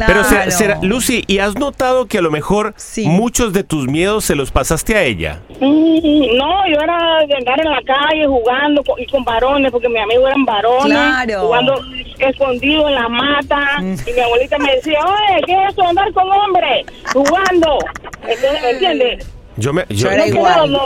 Pero 0.05 0.23
será- 0.23 0.51
será- 0.51 0.79
Lucy, 0.81 1.23
¿y 1.27 1.39
has 1.39 1.55
notado 1.57 2.05
que 2.07 2.17
a 2.19 2.21
lo 2.21 2.31
mejor 2.31 2.73
Sí. 2.77 3.07
muchos 3.07 3.53
de 3.53 3.63
tus 3.63 3.87
miedos 3.87 4.25
se 4.25 4.35
los 4.35 4.51
pasaste 4.51 4.95
a 4.95 5.03
ella? 5.03 5.41
Mm, 5.59 5.91
No, 6.37 6.67
yo 6.67 6.79
era 6.81 6.97
de 7.27 7.35
andar 7.35 7.59
en 7.59 7.69
la 7.69 7.81
calle 7.83 8.25
jugando 8.25 8.83
con- 8.83 8.99
y 8.99 9.05
con 9.05 9.23
varones, 9.23 9.71
porque 9.71 9.87
mis 9.89 10.01
amigos 10.01 10.25
eran 10.27 10.45
varones, 10.45 10.85
Claro. 10.97 11.41
jugando 11.41 11.79
escondido 12.19 12.87
en 12.89 12.95
la 12.95 13.09
mata. 13.09 13.59
Y 13.81 14.13
mi 14.13 14.19
abuelita 14.19 14.57
me 14.57 14.75
decía, 14.75 14.99
oye, 15.03 15.41
¿qué 15.45 15.53
es 15.53 15.71
eso? 15.73 15.83
Andar 15.83 16.11
con 16.13 16.29
hombres, 16.31 16.85
jugando. 17.13 17.77
Entonces, 18.23 18.61
¿me 18.61 18.69
entiendes? 18.71 19.27
Yo 19.57 19.73
me, 19.73 19.85
yo, 19.89 20.09
no, 20.09 20.23
quiero- 20.23 20.67
no, 20.67 20.79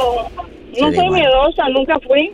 no 0.81 0.93
soy 0.93 1.09
miedosa, 1.09 1.69
nunca 1.69 1.95
fui. 2.05 2.33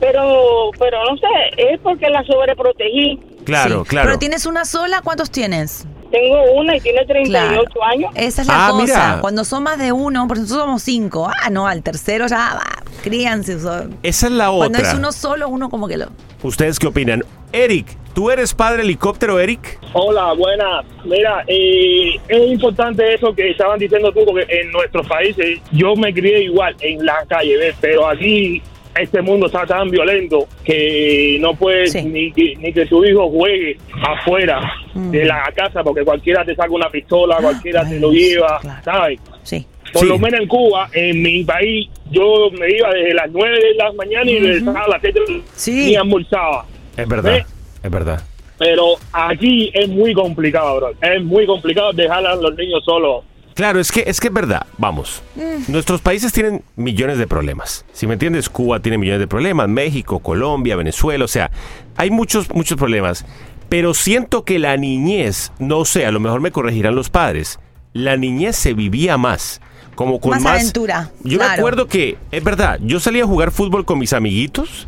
Pero, 0.00 0.70
pero 0.78 0.98
no 1.04 1.16
sé, 1.16 1.26
es 1.72 1.78
porque 1.80 2.08
la 2.10 2.24
sobreprotegí. 2.24 3.20
claro, 3.44 3.82
Sí. 3.84 3.90
claro. 3.90 4.06
Pero 4.08 4.18
tienes 4.18 4.46
una 4.46 4.64
sola, 4.64 5.00
¿cuántos 5.02 5.30
tienes? 5.30 5.86
Tengo 6.12 6.52
una 6.52 6.76
y 6.76 6.80
tiene 6.80 7.04
38 7.06 7.64
Claro. 7.72 7.84
años. 7.84 8.12
Esa 8.14 8.42
es 8.42 8.48
la 8.48 8.66
Ah, 8.66 8.70
cosa. 8.70 8.82
mira. 8.84 9.18
Cuando 9.20 9.44
son 9.44 9.62
más 9.64 9.78
de 9.78 9.90
uno, 9.92 10.28
por 10.28 10.38
nosotros 10.38 10.64
somos 10.64 10.82
cinco. 10.82 11.28
Ah, 11.42 11.50
no, 11.50 11.66
al 11.66 11.82
tercero 11.82 12.26
ya 12.28 12.54
va. 12.54 12.82
Críanse. 13.02 13.54
Esa 13.54 14.26
es 14.26 14.32
la 14.32 14.50
Cuando 14.50 14.78
otra. 14.78 14.90
es 14.90 14.94
uno 14.94 15.10
solo, 15.10 15.48
uno 15.48 15.68
como 15.70 15.88
que 15.88 15.96
lo. 15.96 16.06
¿Ustedes 16.42 16.78
qué 16.78 16.86
opinan? 16.86 17.24
Eric, 17.52 17.86
¿tú 18.14 18.30
eres 18.30 18.54
padre 18.54 18.82
helicóptero, 18.82 19.40
Eric? 19.40 19.78
Hola, 19.94 20.32
buenas. 20.34 20.84
Mira, 21.04 21.44
eh, 21.46 22.14
es 22.28 22.50
importante 22.52 23.14
eso 23.14 23.34
que 23.34 23.50
estaban 23.50 23.78
diciendo 23.78 24.12
tú, 24.12 24.24
porque 24.24 24.46
en 24.48 24.70
nuestros 24.70 25.06
países 25.06 25.60
yo 25.72 25.94
me 25.96 26.12
crié 26.14 26.44
igual 26.44 26.76
en 26.80 27.04
la 27.04 27.24
calle, 27.28 27.56
¿ves? 27.56 27.74
pero 27.80 28.08
aquí 28.08 28.62
este 28.94 29.22
mundo 29.22 29.46
está 29.46 29.66
tan 29.66 29.88
violento 29.90 30.46
que 30.64 31.38
no 31.40 31.54
puedes 31.54 31.94
ni, 32.04 32.30
que, 32.32 32.54
ni 32.58 32.72
que 32.72 32.86
tu 32.86 33.04
hijo 33.04 33.28
juegue 33.30 33.76
afuera 34.02 34.60
de 34.94 35.24
la 35.24 35.50
casa 35.54 35.82
porque 35.82 36.04
cualquiera 36.04 36.44
te 36.44 36.54
saca 36.54 36.70
una 36.70 36.90
pistola, 36.90 37.36
cualquiera 37.40 37.88
te 37.88 37.98
lo 37.98 38.10
lleva, 38.12 38.60
¿sabes? 38.84 39.18
Sí. 39.42 39.66
Por 39.92 40.06
lo 40.06 40.18
menos 40.18 40.40
en 40.40 40.48
Cuba, 40.48 40.88
en 40.92 41.20
mi 41.22 41.44
país, 41.44 41.88
yo 42.10 42.50
me 42.58 42.70
iba 42.70 42.90
desde 42.92 43.14
las 43.14 43.30
9 43.30 43.58
de 43.60 43.74
la 43.74 43.92
mañana 43.92 44.30
y 44.30 44.38
regresaba 44.38 44.84
a 44.84 44.88
las 44.88 45.00
7 45.02 45.20
de 45.26 45.32
la 45.34 45.42
Sí. 45.54 45.90
y 45.90 45.96
almorzaba. 45.96 46.64
Es 46.96 47.08
verdad, 47.08 47.32
¿Ves? 47.32 47.46
es 47.82 47.90
verdad. 47.90 48.22
Pero 48.58 48.94
aquí 49.12 49.70
es 49.74 49.88
muy 49.88 50.14
complicado, 50.14 50.76
bro. 50.76 50.92
Es 51.00 51.22
muy 51.22 51.46
complicado 51.46 51.92
dejar 51.92 52.24
a 52.24 52.36
los 52.36 52.54
niños 52.56 52.82
solos 52.84 53.24
Claro, 53.54 53.80
es 53.80 53.92
que 53.92 54.04
es 54.06 54.20
que 54.20 54.28
es 54.28 54.34
verdad. 54.34 54.66
Vamos. 54.78 55.22
Mm. 55.36 55.70
Nuestros 55.70 56.00
países 56.00 56.32
tienen 56.32 56.62
millones 56.76 57.18
de 57.18 57.26
problemas. 57.26 57.84
Si 57.92 58.06
me 58.06 58.14
entiendes, 58.14 58.48
Cuba 58.48 58.80
tiene 58.80 58.98
millones 58.98 59.20
de 59.20 59.26
problemas, 59.26 59.68
México, 59.68 60.20
Colombia, 60.20 60.76
Venezuela, 60.76 61.24
o 61.24 61.28
sea, 61.28 61.50
hay 61.96 62.10
muchos 62.10 62.50
muchos 62.50 62.76
problemas. 62.76 63.24
Pero 63.68 63.94
siento 63.94 64.44
que 64.44 64.58
la 64.58 64.76
niñez, 64.76 65.52
no 65.58 65.84
sé, 65.84 66.04
a 66.04 66.12
lo 66.12 66.20
mejor 66.20 66.40
me 66.40 66.50
corregirán 66.50 66.94
los 66.94 67.08
padres. 67.08 67.58
La 67.94 68.16
niñez 68.16 68.56
se 68.56 68.74
vivía 68.74 69.16
más, 69.16 69.60
como 69.94 70.20
con 70.20 70.32
Más 70.32 70.42
más, 70.42 70.60
aventura, 70.60 71.10
Yo 71.22 71.38
me 71.38 71.44
claro. 71.44 71.52
acuerdo 71.54 71.86
que 71.88 72.18
es 72.30 72.44
verdad, 72.44 72.78
yo 72.82 73.00
salía 73.00 73.24
a 73.24 73.26
jugar 73.26 73.50
fútbol 73.50 73.84
con 73.84 73.98
mis 73.98 74.12
amiguitos. 74.12 74.86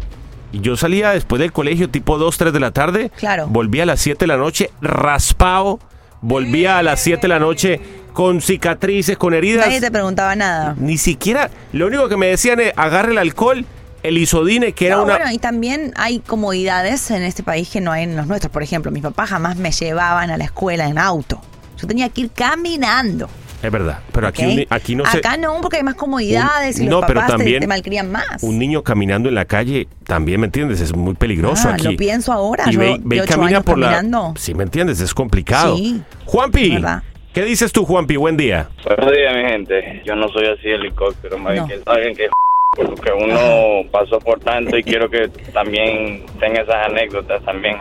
Y 0.53 0.61
yo 0.61 0.77
salía 0.77 1.11
después 1.11 1.41
del 1.41 1.51
colegio 1.51 1.91
tipo 1.91 2.17
2, 2.17 2.39
3 2.39 2.53
de 2.53 2.61
la 2.61 2.71
tarde. 2.71 3.11
Claro. 3.17 3.49
Volvía 3.49 3.83
a 3.83 3.87
las 3.87 4.01
7 4.01 4.21
de 4.21 4.27
la 4.29 4.37
noche 4.37 4.71
raspado. 4.81 5.81
Volvía 6.21 6.79
a 6.79 6.83
las 6.85 7.01
7 7.01 7.23
de 7.23 7.29
la 7.29 7.41
noche 7.41 7.81
con 8.15 8.41
cicatrices, 8.41 9.19
con 9.19 9.35
heridas. 9.35 9.67
Nadie 9.67 9.81
te 9.83 9.91
preguntaba 9.91 10.35
nada. 10.37 10.75
Ni 10.79 10.97
siquiera, 10.97 11.51
lo 11.73 11.89
único 11.89 12.09
que 12.09 12.17
me 12.17 12.29
decían 12.29 12.61
es 12.61 12.73
agarre 12.77 13.11
el 13.13 13.19
alcohol, 13.19 13.67
el 14.05 14.17
isodine, 14.19 14.73
que 14.73 14.87
era 14.87 14.97
No, 14.97 15.03
una... 15.03 15.17
Bueno, 15.17 15.33
y 15.33 15.39
también 15.39 15.93
hay 15.97 16.21
comodidades 16.21 17.11
en 17.11 17.23
este 17.25 17.43
país 17.43 17.69
que 17.69 17.81
no 17.81 17.91
hay 17.93 18.05
en 18.05 18.17
los 18.17 18.27
nuestros. 18.29 18.53
Por 18.53 18.63
ejemplo, 18.63 18.91
mis 18.93 19.03
papás 19.03 19.31
jamás 19.31 19.57
me 19.57 19.73
llevaban 19.73 20.31
a 20.31 20.37
la 20.39 20.45
escuela 20.45 20.87
en 20.89 20.97
auto. 20.97 21.41
Yo 21.77 21.87
tenía 21.89 22.09
que 22.09 22.23
ir 22.23 22.31
caminando. 22.31 23.29
Es 23.63 23.73
verdad, 23.73 23.99
pero 24.13 24.29
aquí, 24.29 24.45
un 24.45 24.67
aquí 24.69 24.95
no 24.95 25.07
se... 25.07 25.19
Acá 25.19 25.37
no, 25.39 25.59
porque 25.63 25.79
hay 25.79 25.83
más 25.83 25.95
comodidades 25.95 26.79
y 26.79 26.85
No, 26.85 27.01
los 27.01 27.07
pero 27.07 27.21
papás 27.21 27.33
te- 27.33 27.39
también 27.39 27.61
te, 27.63 27.67
malcrían 27.67 28.13
más. 28.13 28.43
Un 28.43 28.59
niño 28.59 28.83
caminando 28.83 29.29
en 29.31 29.35
la 29.35 29.47
calle, 29.47 29.89
también, 30.07 30.39
¿me 30.39 30.47
entiendes? 30.47 30.81
Es 30.83 30.95
muy 30.95 31.15
peligroso 31.15 31.69
Ah, 31.71 31.73
aquí. 31.75 31.85
lo 31.85 31.97
pienso 31.97 32.31
ahora, 32.33 32.65
Y 32.69 32.73
yo 32.75 32.79
ve, 32.81 32.87
de 32.91 33.01
ve 33.03 33.17
y 33.17 33.21
ocho 33.21 33.31
camina 33.33 33.49
años 33.49 33.65
por 33.65 33.81
caminando. 33.81 34.33
la... 34.35 34.41
Sí, 34.41 34.53
¿me 34.55 34.65
entiendes? 34.65 35.01
Es 35.01 35.15
complicado. 35.15 35.77
Sí. 35.79 36.01
Juanpi, 36.27 36.75
¿Verdad? 36.75 37.03
¿Qué 37.35 37.43
dices 37.43 37.73
tú, 37.73 37.85
Juanpi? 37.85 38.17
Buen 38.17 38.37
día. 38.37 38.69
Buenos 38.87 39.13
días, 39.13 39.37
mi 39.37 39.43
gente. 39.45 40.03
Yo 40.07 40.15
no 40.17 40.29
soy 40.29 40.47
así 40.47 40.69
helicóptero, 40.71 41.37
más 41.39 41.53
bien 41.53 41.65
No. 41.65 41.69
que 41.69 41.91
alguien 41.91 42.17
que 42.17 42.29
porque 42.77 43.13
uno 43.13 43.89
pasó 43.91 44.19
por 44.19 44.41
tanto 44.41 44.77
y 44.77 44.83
quiero 44.83 45.09
que 45.11 45.29
también 45.53 46.25
tenga 46.41 46.63
esas 46.63 46.87
anécdotas 46.87 47.45
también. 47.45 47.77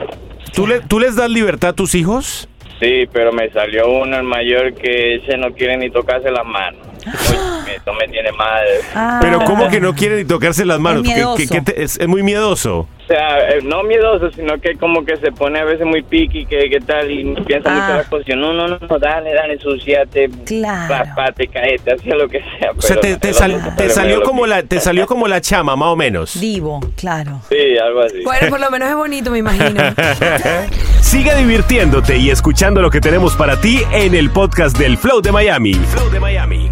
¿Tú, 0.54 0.68
le, 0.68 0.82
¿Tú 0.82 1.00
les 1.00 1.16
das 1.16 1.30
libertad 1.30 1.70
a 1.70 1.74
tus 1.74 1.96
hijos? 1.96 2.48
Sí, 2.80 3.08
pero 3.14 3.32
me 3.32 3.50
salió 3.52 3.90
uno 3.90 4.18
el 4.18 4.24
mayor 4.24 4.74
que 4.74 5.16
ese 5.16 5.38
no 5.38 5.52
quiere 5.54 5.78
ni 5.78 5.90
tocarse 5.90 6.30
las 6.30 6.46
manos. 6.46 6.82
Esto 7.86 7.94
me 8.00 8.08
tiene 8.08 8.32
mal. 8.32 8.64
Pero 9.20 9.42
¿cómo 9.44 9.68
que 9.70 9.82
no 9.82 9.94
quiere 9.94 10.16
ni 10.16 10.24
tocarse 10.26 10.66
las 10.66 10.80
manos? 10.80 11.02
Es 11.06 11.10
¿Qué- 11.10 11.14
qué- 11.16 11.20
miedoso. 11.26 11.54
qué 11.54 11.62
te- 11.62 11.84
es, 11.84 12.00
es 12.00 12.08
muy 12.08 12.24
miedoso. 12.24 12.80
O 13.04 13.06
sea, 13.06 13.50
eh, 13.50 13.60
no 13.62 13.84
miedoso, 13.84 14.32
sino 14.32 14.58
que 14.62 14.78
como 14.78 15.04
que 15.04 15.18
se 15.18 15.34
pone 15.34 15.60
a 15.60 15.66
veces 15.66 15.86
muy 15.86 16.02
piqui, 16.02 16.46
que 16.46 16.70
qué 16.70 16.80
tal, 16.80 17.12
y 17.12 17.36
piensa 17.46 17.70
Ah. 17.70 17.74
mucho 17.82 17.98
las 17.98 18.08
cosas. 18.08 18.26
Yo, 18.28 18.38
No, 18.38 18.54
no, 18.54 18.70
no, 18.70 18.80
no, 18.80 19.00
dale, 19.00 19.34
dale, 19.34 19.54
ensuciate, 19.56 20.30
raspate, 20.88 21.48
caete, 21.50 21.92
hacía 21.96 22.16
lo 22.16 22.30
que 22.30 22.40
sea. 22.58 22.72
O 22.72 22.82
sea, 22.82 22.96
te, 23.02 23.18
te 23.18 23.34
sal- 23.34 23.76
te 23.76 23.90
salió 23.90 24.22
como 24.24 24.48
la, 24.48 24.64
te 24.64 24.80
salió 24.80 25.06
como 25.06 25.28
la 25.28 25.42
chama, 25.42 25.76
más 25.76 25.90
o 25.90 25.98
menos. 25.98 26.40
Divo, 26.40 26.80
claro. 26.96 27.42
Sí, 27.50 27.78
algo 27.78 28.00
así. 28.04 28.24
Bueno, 28.24 28.48
por 28.48 28.62
lo 28.62 28.72
menos 28.72 28.88
es 28.88 28.96
bonito, 28.96 29.30
me 29.30 29.40
imagino. 29.40 29.82
Sigue 31.02 31.36
divirtiéndote 31.36 32.16
y 32.18 32.30
escuchando 32.30 32.82
lo 32.82 32.90
que 32.90 33.02
tenemos 33.02 33.36
para 33.36 33.60
ti 33.60 33.82
en 33.92 34.16
el 34.16 34.30
podcast 34.30 34.78
del 34.78 34.98
Flow 34.98 35.22
de 35.22 35.34
Miami. 35.34 35.74
Flow 35.74 36.10
de 36.10 36.20
Miami. 36.22 36.72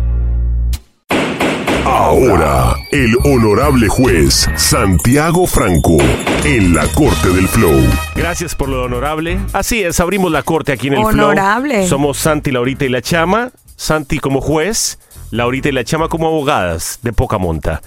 Ahora, 1.86 2.76
el 2.92 3.16
honorable 3.24 3.88
juez 3.88 4.48
Santiago 4.56 5.48
Franco 5.48 5.98
en 6.44 6.76
la 6.76 6.86
Corte 6.88 7.30
del 7.30 7.48
Flow. 7.48 7.82
Gracias 8.16 8.54
por 8.54 8.70
lo 8.70 8.84
honorable. 8.84 9.40
Así 9.54 9.82
es, 9.82 10.00
abrimos 10.00 10.32
la 10.32 10.44
corte 10.44 10.72
aquí 10.72 10.88
en 10.88 10.94
el 10.94 11.00
Honorable. 11.04 11.78
Flow. 11.78 11.88
Somos 11.88 12.18
Santi, 12.20 12.52
Laurita 12.52 12.86
y 12.86 12.90
la 12.90 13.02
Chama. 13.02 13.52
Santi 13.76 14.20
como 14.20 14.42
juez, 14.42 15.00
Laurita 15.32 15.70
y 15.70 15.72
la 15.72 15.84
Chama 15.84 16.08
como 16.08 16.28
abogadas 16.28 17.00
de 17.02 17.14
poca 17.14 17.40
monta. 17.40 17.82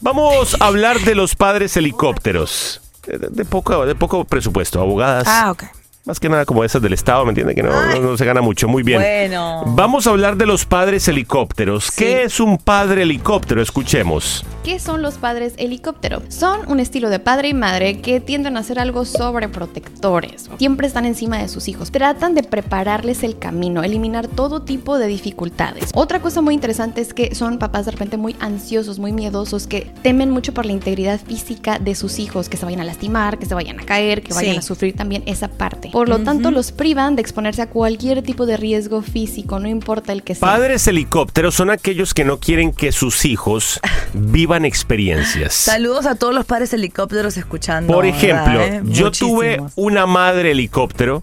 Vamos 0.00 0.56
a 0.60 0.66
hablar 0.66 0.98
de 1.00 1.14
los 1.14 1.36
padres 1.36 1.76
helicópteros. 1.76 2.80
De, 3.06 3.28
de 3.30 3.44
poco, 3.44 3.86
de 3.86 3.94
poco 3.94 4.24
presupuesto, 4.24 4.80
abogadas. 4.80 5.24
Ah, 5.28 5.52
ok. 5.52 5.62
Más 6.06 6.20
que 6.20 6.28
nada 6.28 6.44
como 6.44 6.62
esas 6.62 6.80
del 6.80 6.92
Estado, 6.92 7.24
¿me 7.24 7.30
entiende? 7.30 7.52
Que 7.56 7.64
no, 7.64 7.70
no- 7.72 7.98
no 8.00 8.16
se 8.16 8.24
gana 8.24 8.40
mucho. 8.40 8.68
Muy 8.68 8.84
bien. 8.84 9.00
Bueno. 9.00 9.64
Vamos 9.66 10.06
a 10.06 10.10
hablar 10.10 10.36
de 10.36 10.46
los 10.46 10.64
padres 10.64 11.08
helicópteros. 11.08 11.90
¿Qué 11.90 12.22
es 12.22 12.38
un 12.38 12.58
padre 12.58 13.02
helicóptero? 13.02 13.60
Escuchemos. 13.60 14.44
¿Qué 14.62 14.78
son 14.78 15.02
los 15.02 15.14
padres 15.14 15.54
helicóptero? 15.56 16.22
Son 16.28 16.60
un 16.68 16.78
estilo 16.78 17.10
de 17.10 17.18
padre 17.18 17.48
y 17.48 17.54
madre 17.54 18.00
que 18.00 18.20
tienden 18.20 18.56
a 18.56 18.62
ser 18.62 18.78
algo 18.78 19.04
sobreprotectores. 19.04 20.48
Siempre 20.58 20.86
están 20.86 21.06
encima 21.06 21.38
de 21.38 21.48
sus 21.48 21.66
hijos. 21.66 21.90
Tratan 21.90 22.34
de 22.34 22.44
prepararles 22.44 23.24
el 23.24 23.36
camino, 23.38 23.82
eliminar 23.82 24.28
todo 24.28 24.62
tipo 24.62 24.98
de 24.98 25.08
dificultades. 25.08 25.90
Otra 25.94 26.20
cosa 26.20 26.40
muy 26.40 26.54
interesante 26.54 27.00
es 27.00 27.14
que 27.14 27.34
son 27.34 27.58
papás 27.58 27.84
de 27.86 27.90
repente 27.92 28.16
muy 28.16 28.36
ansiosos, 28.38 29.00
muy 29.00 29.10
miedosos, 29.12 29.66
que 29.66 29.90
temen 30.02 30.30
mucho 30.30 30.54
por 30.54 30.66
la 30.66 30.72
integridad 30.72 31.20
física 31.20 31.80
de 31.80 31.96
sus 31.96 32.20
hijos, 32.20 32.48
que 32.48 32.56
se 32.56 32.64
vayan 32.64 32.80
a 32.80 32.84
lastimar, 32.84 33.38
que 33.38 33.46
se 33.46 33.54
vayan 33.54 33.80
a 33.80 33.84
caer, 33.84 34.22
que 34.22 34.34
vayan 34.34 34.52
Sí. 34.54 34.58
a 34.58 34.62
sufrir 34.62 34.94
también 34.96 35.24
esa 35.26 35.48
parte. 35.48 35.90
Por 35.96 36.10
lo 36.10 36.18
tanto, 36.18 36.50
los 36.50 36.72
privan 36.72 37.16
de 37.16 37.22
exponerse 37.22 37.62
a 37.62 37.70
cualquier 37.70 38.22
tipo 38.22 38.44
de 38.44 38.58
riesgo 38.58 39.00
físico, 39.00 39.58
no 39.60 39.66
importa 39.66 40.12
el 40.12 40.22
que 40.22 40.34
sea. 40.34 40.46
Padres 40.46 40.86
helicópteros 40.86 41.54
son 41.54 41.70
aquellos 41.70 42.12
que 42.12 42.22
no 42.22 42.38
quieren 42.38 42.74
que 42.74 42.92
sus 42.92 43.24
hijos 43.24 43.80
vivan 44.12 44.66
experiencias. 44.66 45.54
Saludos 45.54 46.04
a 46.04 46.14
todos 46.14 46.34
los 46.34 46.44
padres 46.44 46.74
helicópteros 46.74 47.38
escuchando. 47.38 47.94
Por 47.94 48.04
ejemplo, 48.04 48.58
¿verdad, 48.58 48.74
eh? 48.74 48.82
yo 48.84 49.10
tuve 49.10 49.62
una 49.74 50.04
madre 50.04 50.50
helicóptero, 50.50 51.22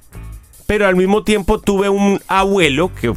pero 0.65 0.87
al 0.87 0.95
mismo 0.95 1.23
tiempo 1.23 1.59
tuve 1.59 1.89
un 1.89 2.19
abuelo 2.27 2.89
que, 2.95 3.13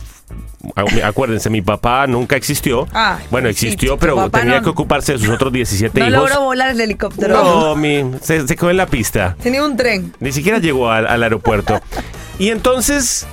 acuérdense, 1.05 1.51
mi 1.51 1.63
papá 1.63 2.07
nunca 2.07 2.37
existió. 2.37 2.87
Ah, 2.93 3.19
bueno, 3.31 3.49
existió, 3.49 3.97
pero 3.99 4.29
tenía 4.31 4.57
no- 4.57 4.63
que 4.63 4.69
ocuparse 4.71 5.13
de 5.13 5.19
sus 5.19 5.29
otros 5.29 5.53
17 5.53 6.01
No 6.01 6.07
hijos. 6.07 6.19
logró 6.31 6.41
volar 6.45 6.71
el 6.71 6.81
helicóptero. 6.81 7.35
No, 7.43 7.77
mi, 7.77 8.05
se, 8.23 8.47
se 8.47 8.57
quedó 8.57 8.71
en 8.71 8.77
la 8.77 8.87
pista. 8.87 9.37
Tenía 9.43 9.65
un 9.65 9.77
tren. 9.77 10.13
Ni 10.21 10.33
siquiera 10.33 10.59
llegó 10.59 10.91
al, 10.91 11.07
al 11.07 11.23
aeropuerto. 11.23 11.81
Y 12.39 12.51
entonces 12.51 13.27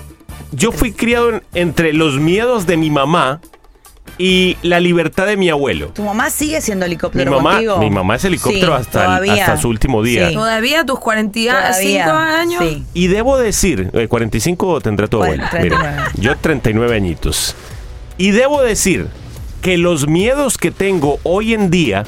yo 0.52 0.72
fui 0.72 0.92
criado 0.92 1.30
en- 1.30 1.44
entre 1.54 1.94
los 1.94 2.20
miedos 2.20 2.66
de 2.68 2.78
mi 2.78 2.90
mamá 2.90 3.42
y 4.18 4.58
la 4.62 4.80
libertad 4.80 5.26
de 5.26 5.38
mi 5.38 5.50
abuelo. 5.50 5.88
Tu 5.88 6.04
mamá 6.04 6.30
sigue 6.30 6.62
siendo 6.62 6.86
Mi 6.86 6.92
helicóptero 6.92 7.32
mamá, 7.32 7.52
contigo. 7.54 7.78
mi 7.80 7.90
mamá 7.90 8.16
es 8.18 8.26
helicóptero 8.26 8.76
Sí, 8.78 8.82
hasta, 8.82 9.18
el- 9.18 9.30
hasta 9.32 9.58
su 9.58 9.70
último 9.70 10.04
día. 10.04 10.30
Sí. 10.30 10.36
Todavía 10.36 10.86
tus 10.86 11.00
45 11.00 11.58
Todavía, 11.58 12.40
años. 12.40 12.64
sí. 12.64 12.84
Y 12.94 13.08
debo 13.08 13.38
decir, 13.38 13.90
eh, 13.94 14.08
45 14.08 14.82
tendrá 14.82 15.08
tu 15.08 15.18
abuelo. 15.18 15.44
Bueno, 15.44 15.50
39. 15.50 15.90
Mira, 15.92 16.12
yo 16.16 16.38
39 16.38 16.96
añitos. 16.96 17.56
Y 18.18 18.32
debo 18.32 18.62
decir 18.62 19.08
que 19.62 19.78
los 19.78 20.08
miedos 20.08 20.58
que 20.60 20.70
tengo 20.72 21.20
hoy 21.24 21.54
en 21.56 21.72
día 21.72 22.04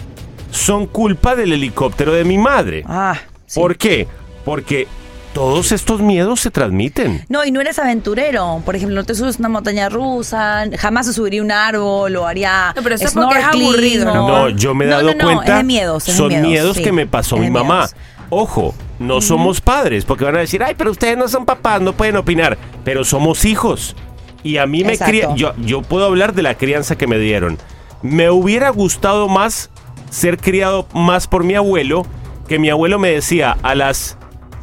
son 0.52 0.86
culpa 0.86 1.36
del 1.36 1.54
helicóptero 1.54 2.14
de 2.14 2.24
mi 2.24 2.38
madre. 2.38 2.84
Ah, 2.88 3.18
¿Por 3.56 3.78
qué? 3.78 4.08
Porque 4.46 4.88
todos 5.36 5.74
estos 5.74 6.00
miedos 6.02 6.40
se 6.40 6.50
transmiten. 6.50 7.26
No, 7.28 7.44
y 7.44 7.52
no 7.52 7.60
eres 7.60 7.78
aventurero. 7.78 8.62
Por 8.64 8.78
ejemplo, 8.78 8.96
no 8.96 9.04
te 9.04 9.14
subes 9.16 9.36
a 9.36 9.40
una 9.40 9.50
montaña 9.50 9.90
rusa, 9.90 10.64
jamás 10.78 11.08
se 11.08 11.14
subiría 11.14 11.42
a 11.42 11.44
un 11.44 11.52
árbol 11.52 12.16
o 12.16 12.26
haría. 12.26 12.72
No, 12.74 12.82
pero 12.82 12.96
eso 12.96 13.04
es 13.04 13.14
porque 13.14 13.36
es 13.38 13.42
snorkeling 13.44 13.68
aburrido, 13.68 14.14
No, 14.14 14.50
yo 14.50 14.74
me 14.74 14.86
he 14.86 14.88
dado 14.88 15.04
no, 15.04 15.14
no, 15.14 15.26
cuenta. 15.26 15.52
es 15.52 15.58
de 15.58 15.64
miedos, 15.66 16.08
es 16.08 16.14
de 16.16 16.18
son 16.18 16.30
miedos, 16.30 16.48
miedos 16.48 16.78
sí. 16.78 16.84
que 16.84 16.94
me 16.94 17.06
pasó 17.06 17.36
Es 17.36 17.42
mi 17.42 17.50
mamá. 17.50 17.80
miedos. 17.80 17.96
Ojo, 18.30 18.74
no 18.98 19.20
somos 19.20 19.60
padres, 19.60 20.06
porque 20.06 20.24
van 20.24 20.38
a 20.38 20.40
decir, 20.40 20.64
ay, 20.64 20.74
pero 20.78 20.90
ustedes 20.90 21.18
no 21.18 21.28
son 21.28 21.46
papás, 21.46 21.82
no 21.82 21.92
pueden 21.92 22.16
opinar. 22.16 22.58
Pero 22.86 23.04
somos 23.04 23.44
hijos. 23.44 23.94
Y 24.42 24.56
a 24.56 24.66
mí 24.66 24.86
me 24.86 24.98
cría. 24.98 25.36
Yo, 25.36 25.54
yo 25.58 25.82
puedo 25.82 26.06
hablar 26.06 26.34
de 26.34 26.44
la 26.44 26.56
crianza 26.56 26.96
que 26.98 27.08
me 27.08 27.20
dieron. 27.20 27.58
Me 28.02 28.30
hubiera 28.30 28.70
gustado 28.70 29.28
más 29.28 29.70
ser 30.10 30.38
criado 30.38 30.88
más 30.94 31.28
por 31.28 31.44
mi 31.44 31.56
abuelo, 31.56 32.06
que 32.48 32.58
mi 32.58 32.70
abuelo 32.70 33.00
me 33.00 33.10
decía 33.10 33.58
a 33.64 33.76
las 33.76 34.18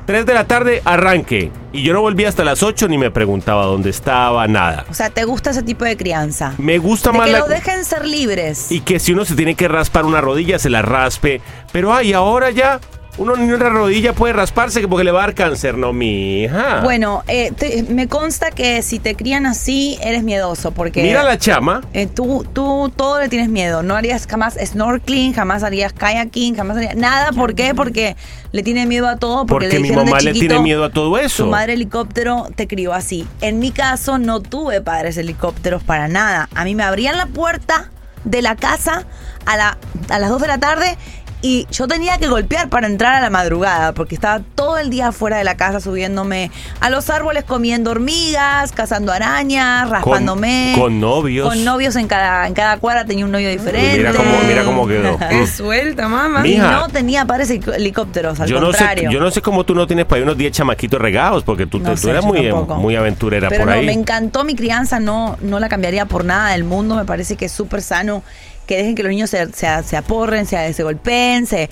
3 0.07 0.27
de 0.27 0.35
la 0.35 0.45
tarde 0.47 0.83
arranque. 0.85 1.51
Y 1.73 1.83
yo 1.83 1.93
no 1.93 2.01
volví 2.01 2.25
hasta 2.25 2.45
las 2.45 2.63
8 2.63 2.89
ni 2.89 2.99
me 2.99 3.11
preguntaba 3.11 3.65
dónde 3.67 3.91
estaba, 3.91 4.47
nada. 4.49 4.85
O 4.91 4.95
sea, 4.95 5.11
¿te 5.11 5.25
gusta 5.25 5.51
ese 5.51 5.63
tipo 5.63 5.85
de 5.85 5.97
crianza? 5.97 6.55
Me 6.59 6.79
gusta 6.79 7.13
de 7.13 7.19
más 7.19 7.27
que 7.27 7.33
la. 7.33 7.39
los 7.41 7.49
dejen 7.49 7.85
ser 7.85 8.05
libres. 8.05 8.71
Y 8.71 8.81
que 8.81 8.99
si 8.99 9.13
uno 9.13 9.25
se 9.25 9.35
tiene 9.35 9.55
que 9.55 9.69
raspar 9.69 10.05
una 10.05 10.21
rodilla, 10.21 10.59
se 10.59 10.71
la 10.71 10.83
raspe. 10.83 11.41
Pero 11.73 11.95
ay, 11.95 12.13
ahora 12.13 12.51
ya 12.51 12.81
uno 13.19 13.37
ni 13.37 13.53
una 13.53 13.69
rodilla 13.69 14.15
puede 14.15 14.33
rasparse 14.33 14.81
que 14.81 14.89
porque 14.89 15.05
le 15.05 15.11
va 15.11 15.21
a 15.23 15.27
dar 15.27 15.35
cáncer. 15.35 15.77
No, 15.77 15.93
mi 15.93 16.45
hija. 16.45 16.81
Bueno, 16.83 17.23
eh, 17.29 17.53
te- 17.57 17.83
me 17.91 18.09
consta 18.09 18.51
que 18.51 18.81
si 18.83 18.99
te 18.99 19.15
crían 19.15 19.45
así, 19.45 19.99
eres 20.03 20.23
miedoso 20.23 20.71
porque... 20.71 21.03
Mira 21.03 21.23
la 21.23 21.37
chama. 21.39 21.83
eh, 21.93 22.07
tú, 22.07 22.47
tú 22.55 22.91
todo 22.97 23.21
le 23.21 23.29
tienes 23.29 23.51
miedo. 23.51 23.83
No 23.83 23.97
harías 23.97 24.27
jamás 24.27 24.55
snorkeling, 24.65 25.35
jamás 25.35 25.63
harías 25.63 25.93
kayaking, 25.93 26.57
jamás 26.57 26.79
harías 26.79 26.97
nada. 26.97 27.33
¿Por 27.33 27.55
qué? 27.55 27.75
Porque 27.75 28.17
le 28.51 28.63
tiene 28.63 28.87
miedo 28.87 29.07
a 29.09 29.17
todo. 29.17 29.45
Porque, 29.45 29.67
Porque 29.67 29.77
le 29.77 29.83
mi 29.83 29.89
de 29.91 29.97
mamá 29.97 30.21
le 30.21 30.33
tiene 30.33 30.59
miedo 30.61 30.83
a 30.85 30.91
todo 30.91 31.19
eso. 31.19 31.45
Tu 31.45 31.51
madre 31.51 31.75
helicóptero 31.75 32.49
te 32.55 32.67
crió 32.67 32.95
así. 32.95 33.27
En 33.43 33.59
mi 33.59 33.73
caso, 33.73 34.19
no 34.19 34.41
tuve 34.41 34.81
padres 34.81 35.19
helicópteros 35.19 35.83
para 35.83 36.09
nada. 36.09 36.49
A 36.55 36.65
mí 36.65 36.75
me 36.75 36.83
abrían 36.83 37.19
la 37.19 37.27
puerta 37.27 37.91
de 38.25 38.41
la 38.41 38.55
casa 38.57 39.05
a, 39.47 39.57
la, 39.57 39.77
a 40.09 40.19
las 40.21 40.31
2 40.31 40.41
de 40.41 40.47
la 40.49 40.59
tarde 40.59 40.97
Y 41.45 41.67
yo 41.73 41.89
tenía 41.89 42.19
que 42.19 42.29
golpear 42.29 42.69
para 42.69 42.87
entrar 42.87 43.15
a 43.17 43.21
la 43.21 43.29
madrugada, 43.29 43.93
porque 43.95 44.15
estaba 44.15 44.41
todo 44.55 44.79
el 44.79 44.91
día 44.91 45.11
fuera 45.11 45.39
de 45.39 45.45
la 45.45 45.57
casa 45.57 45.81
subiéndome 45.81 46.53
a 46.79 46.89
los 46.89 47.11
árboles, 47.11 47.43
comiendo 47.43 47.91
hormigas, 47.91 48.71
cazando 48.71 49.11
arañas, 49.13 49.91
raspándome. 49.91 50.75
con 50.79 51.01
novios. 51.01 51.49
Con 51.49 51.65
novios 51.65 51.97
en 51.97 52.07
cada, 52.07 52.47
en 52.47 52.55
cada 52.55 52.77
cuadra 52.77 53.05
tenía 53.05 53.25
un 53.25 53.33
novio 53.33 53.49
diferente. 53.51 53.97
Mira 53.99 54.13
cómo, 54.13 54.31
mira 54.47 54.65
cómo 54.65 54.87
quedó. 54.87 55.19
Qué 55.19 55.47
suelta, 55.49 56.07
mamá. 56.09 56.47
Y 56.47 56.59
no 56.59 56.87
tenía 56.89 57.25
pares 57.27 57.51
helicópteros, 57.51 58.39
al 58.39 58.49
Yo 58.49 58.61
no, 58.61 58.73
sé, 58.73 58.79
contrario. 58.79 59.11
yo 59.11 59.19
no 59.19 59.31
sé 59.33 59.43
cómo 59.43 59.65
tú 59.65 59.75
no 59.75 59.87
tienes 59.89 60.05
para 60.07 60.19
ahí 60.19 60.23
unos 60.23 60.39
10 60.39 60.53
chamaquitos 60.53 61.01
regados, 61.01 61.43
porque 61.43 61.67
tú, 61.67 61.81
No 61.81 61.91
tú 61.91 61.97
sé, 61.97 62.11
eras 62.11 62.25
muy, 62.25 62.47
tampoco. 62.49 62.77
muy 62.77 62.95
aventurera 62.95 63.49
Pero 63.49 63.65
por 63.65 63.73
no, 63.73 63.79
ahí. 63.81 63.87
me 63.87 63.93
encantó 63.93 64.45
mi 64.45 64.55
crianza, 64.55 65.01
no, 65.01 65.37
no 65.41 65.59
la 65.59 65.69
cambiaría 65.69 66.07
por 66.07 66.25
nada 66.25 66.51
del 66.53 66.63
mundo. 66.63 66.95
Me 66.95 67.05
parece 67.05 67.35
que 67.37 67.47
es 67.47 67.53
súper 67.53 67.83
sano 67.83 68.23
que 68.67 68.77
dejen 68.77 68.95
que 68.95 69.03
los 69.03 69.11
niños 69.11 69.31
se, 69.31 69.53
se, 69.53 69.83
se 69.83 69.97
aporren, 69.97 70.47
se, 70.47 70.73
se 70.73 70.83
golpeen, 70.83 71.47
se 71.47 71.69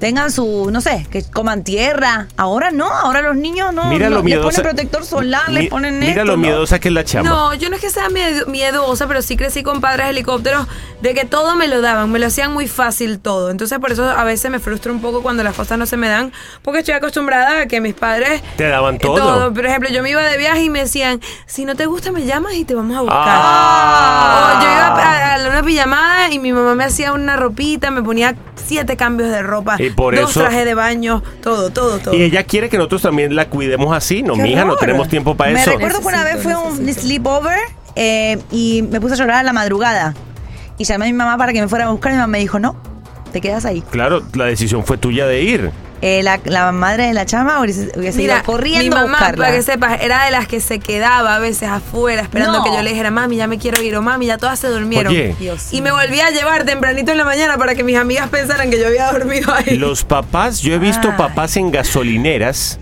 tengan 0.00 0.32
su, 0.32 0.70
no 0.72 0.80
sé, 0.80 1.06
que 1.10 1.22
coman 1.22 1.62
tierra. 1.62 2.26
Ahora 2.36 2.70
no, 2.72 2.88
ahora 2.90 3.20
los 3.22 3.36
niños 3.36 3.72
no, 3.72 3.84
Mira 3.84 4.08
no 4.10 4.16
lo 4.16 4.22
les 4.22 4.34
miedosa- 4.36 4.56
ponen 4.56 4.62
protector 4.62 5.04
solar, 5.04 5.48
Mi- 5.48 5.54
les 5.54 5.68
ponen 5.70 5.98
Mira 6.00 6.10
esto, 6.12 6.24
lo 6.24 6.32
¿no? 6.32 6.38
miedosa 6.38 6.78
que 6.80 6.88
es 6.88 6.94
la 6.94 7.04
chama. 7.04 7.28
No, 7.28 7.54
yo 7.54 7.68
no 7.70 7.76
es 7.76 7.82
que 7.82 7.90
sea 7.90 8.08
miedo- 8.08 8.46
miedosa, 8.46 9.06
pero 9.06 9.22
sí 9.22 9.36
crecí 9.36 9.62
con 9.62 9.80
padres 9.80 10.08
helicópteros 10.08 10.66
de 11.02 11.14
que 11.14 11.24
todo 11.24 11.54
me 11.54 11.68
lo 11.68 11.80
daban, 11.80 12.10
me 12.10 12.18
lo 12.18 12.26
hacían 12.26 12.52
muy 12.52 12.66
fácil 12.66 13.20
todo. 13.20 13.50
Entonces 13.50 13.78
por 13.78 13.92
eso 13.92 14.08
a 14.08 14.24
veces 14.24 14.50
me 14.50 14.58
frustra 14.58 14.90
un 14.90 15.00
poco 15.00 15.22
cuando 15.22 15.42
las 15.42 15.54
cosas 15.54 15.78
no 15.78 15.84
se 15.86 15.96
me 15.96 16.08
dan, 16.08 16.32
porque 16.62 16.80
estoy 16.80 16.94
acostumbrada 16.94 17.60
a 17.60 17.66
que 17.66 17.80
mis 17.80 17.94
padres 17.94 18.42
Te 18.56 18.68
daban 18.68 18.94
eh, 18.96 18.98
todo. 19.00 19.52
Por 19.52 19.66
ejemplo, 19.66 19.90
yo 19.90 20.02
me 20.02 20.10
iba 20.10 20.22
de 20.22 20.38
viaje 20.38 20.62
y 20.64 20.70
me 20.70 20.80
decían, 20.80 21.20
si 21.46 21.64
no 21.66 21.76
te 21.76 21.86
gusta 21.86 22.10
me 22.10 22.24
llamas 22.24 22.54
y 22.54 22.64
te 22.64 22.74
vamos 22.74 22.96
a 22.96 23.00
buscar. 23.02 23.20
Ah. 23.28 24.56
O 24.58 24.62
yo 24.62 24.70
iba 24.70 24.86
a, 24.86 25.34
a 25.44 25.48
una 25.50 25.62
pijamada 25.62 26.30
y 26.32 26.38
mi 26.38 26.52
mamá 26.52 26.74
me 26.74 26.84
hacía 26.84 27.12
una 27.12 27.36
ropita, 27.36 27.90
me 27.90 28.02
ponía 28.02 28.34
siete 28.66 28.96
cambios 28.96 29.30
de 29.30 29.42
ropa, 29.42 29.76
Y 29.78 29.89
por 29.94 30.14
dos 30.16 30.30
eso- 30.30 30.40
trajes 30.40 30.64
de 30.64 30.74
baño, 30.74 31.22
todo, 31.42 31.70
todo, 31.70 31.98
todo. 31.98 32.14
Y 32.14 32.22
ella 32.22 32.42
quiere 32.44 32.68
que 32.68 32.76
nosotros 32.76 33.02
también 33.02 33.34
la 33.34 33.48
cuidemos 33.48 33.96
así. 33.96 34.22
No, 34.22 34.34
Qué 34.34 34.42
mija, 34.42 34.64
no 34.64 34.76
tenemos 34.76 35.08
tiempo 35.08 35.34
para 35.36 35.52
Me 35.52 35.60
eso. 35.62 35.72
recuerdo 35.72 36.00
que 36.00 36.06
una 36.06 36.24
vez 36.24 36.42
fue 36.42 36.54
un 36.56 36.88
sleepover 36.92 37.58
eh, 37.96 38.38
y 38.52 38.82
me 38.90 39.00
puse 39.00 39.14
a 39.14 39.16
llorar 39.16 39.36
a 39.38 39.42
la 39.42 39.52
madrugada. 39.52 40.14
Y 40.78 40.84
llamé 40.84 41.04
a 41.06 41.08
mi 41.08 41.12
mamá 41.14 41.36
para 41.36 41.52
que 41.52 41.60
me 41.60 41.68
fuera 41.68 41.86
a 41.86 41.90
buscar 41.90 42.12
y 42.12 42.14
mi 42.14 42.20
mamá 42.20 42.30
me 42.32 42.38
dijo, 42.38 42.58
no, 42.58 42.76
te 43.32 43.40
quedas 43.40 43.64
ahí. 43.66 43.82
Claro, 43.90 44.22
la 44.34 44.46
decisión 44.46 44.84
fue 44.84 44.96
tuya 44.96 45.26
de 45.26 45.42
ir. 45.42 45.70
Eh, 46.02 46.22
la, 46.22 46.40
la 46.44 46.72
madre 46.72 47.08
de 47.08 47.12
la 47.12 47.26
chama 47.26 47.60
hubiese, 47.60 47.92
hubiese 47.94 48.16
Mira, 48.18 48.36
ido 48.36 48.44
corriendo 48.44 48.80
mi 48.96 49.02
a 49.02 49.04
mamá, 49.04 49.18
buscarla. 49.18 49.44
para 49.44 49.56
que 49.56 49.62
sepas, 49.62 50.00
era 50.00 50.24
de 50.24 50.30
las 50.30 50.46
que 50.48 50.58
se 50.60 50.78
quedaba 50.78 51.36
a 51.36 51.38
veces 51.40 51.68
afuera 51.68 52.22
esperando 52.22 52.58
No. 52.58 52.64
que 52.64 52.70
yo 52.70 52.80
le 52.82 52.88
dijera, 52.90 53.10
mami, 53.10 53.36
ya 53.36 53.46
me 53.46 53.58
quiero 53.58 53.82
ir, 53.82 53.94
o 53.96 54.00
mami, 54.02 54.24
ya 54.26 54.38
todas 54.38 54.58
se 54.58 54.68
durmieron. 54.68 55.12
Oye. 55.12 55.34
y 55.72 55.82
me 55.82 55.92
volví 55.92 56.18
a 56.20 56.30
llevar 56.30 56.64
tempranito 56.64 57.12
en 57.12 57.18
la 57.18 57.24
mañana 57.26 57.58
para 57.58 57.74
que 57.74 57.84
mis 57.84 57.96
amigas 57.96 58.30
pensaran 58.30 58.70
que 58.70 58.78
yo 58.80 58.86
había 58.86 59.12
dormido 59.12 59.52
ahí. 59.54 59.76
Los 59.76 60.04
papás, 60.04 60.60
yo 60.60 60.72
he 60.74 60.78
visto 60.78 61.08
Ay. 61.10 61.18
papás 61.18 61.56
en 61.58 61.70
gasolineras 61.70 62.78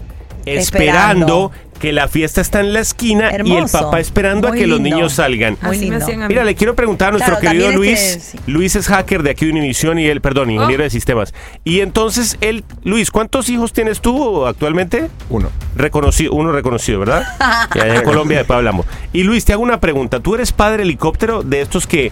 Esperando. 0.46 1.50
esperando 1.50 1.52
que 1.78 1.92
la 1.92 2.08
fiesta 2.08 2.40
está 2.40 2.60
en 2.60 2.72
la 2.72 2.80
esquina 2.80 3.30
y 3.44 3.52
el 3.56 3.66
papá 3.68 4.00
esperando 4.00 4.48
Muy 4.48 4.58
a 4.58 4.60
que 4.60 4.66
los 4.66 4.80
niños 4.80 5.12
salgan. 5.14 5.56
Muy 5.62 5.70
Así 5.76 5.78
me 5.86 5.90
lindo. 5.90 6.04
hacían 6.04 6.22
a 6.22 6.28
mí. 6.28 6.34
Mira, 6.34 6.44
le 6.44 6.54
quiero 6.54 6.74
preguntar 6.74 7.08
a 7.08 7.12
nuestro 7.12 7.38
Claro, 7.38 7.50
querido 7.52 7.70
también 7.70 7.88
Luis. 7.90 8.00
es 8.00 8.14
que- 8.16 8.20
sí. 8.20 8.38
Luis 8.46 8.76
es 8.76 8.86
hacker 8.88 9.22
de 9.22 9.30
aquí 9.30 9.44
de 9.46 9.52
Univisión 9.52 9.98
y 9.98 10.06
él, 10.06 10.20
perdón, 10.20 10.50
ingeniero 10.50 10.82
de 10.82 10.90
sistemas. 10.90 11.32
Y 11.64 11.80
entonces, 11.80 12.36
él, 12.40 12.64
Luis, 12.84 13.10
¿cuántos 13.10 13.48
hijos 13.48 13.72
tienes 13.72 14.00
tú 14.00 14.46
actualmente? 14.46 15.08
Uno. 15.30 15.50
Reconocido, 15.76 16.32
uno 16.32 16.52
reconocido, 16.52 16.98
¿verdad? 17.00 17.24
que 17.72 17.80
allá 17.80 17.96
en 17.96 18.02
Colombia 18.02 18.38
después 18.38 18.56
hablamos. 18.56 18.86
Y 19.12 19.22
Luis, 19.22 19.44
te 19.44 19.52
hago 19.52 19.62
una 19.62 19.80
pregunta. 19.80 20.20
¿Tú 20.20 20.34
eres 20.34 20.52
padre 20.52 20.82
helicóptero 20.82 21.42
de 21.42 21.60
estos 21.60 21.86
que 21.86 22.10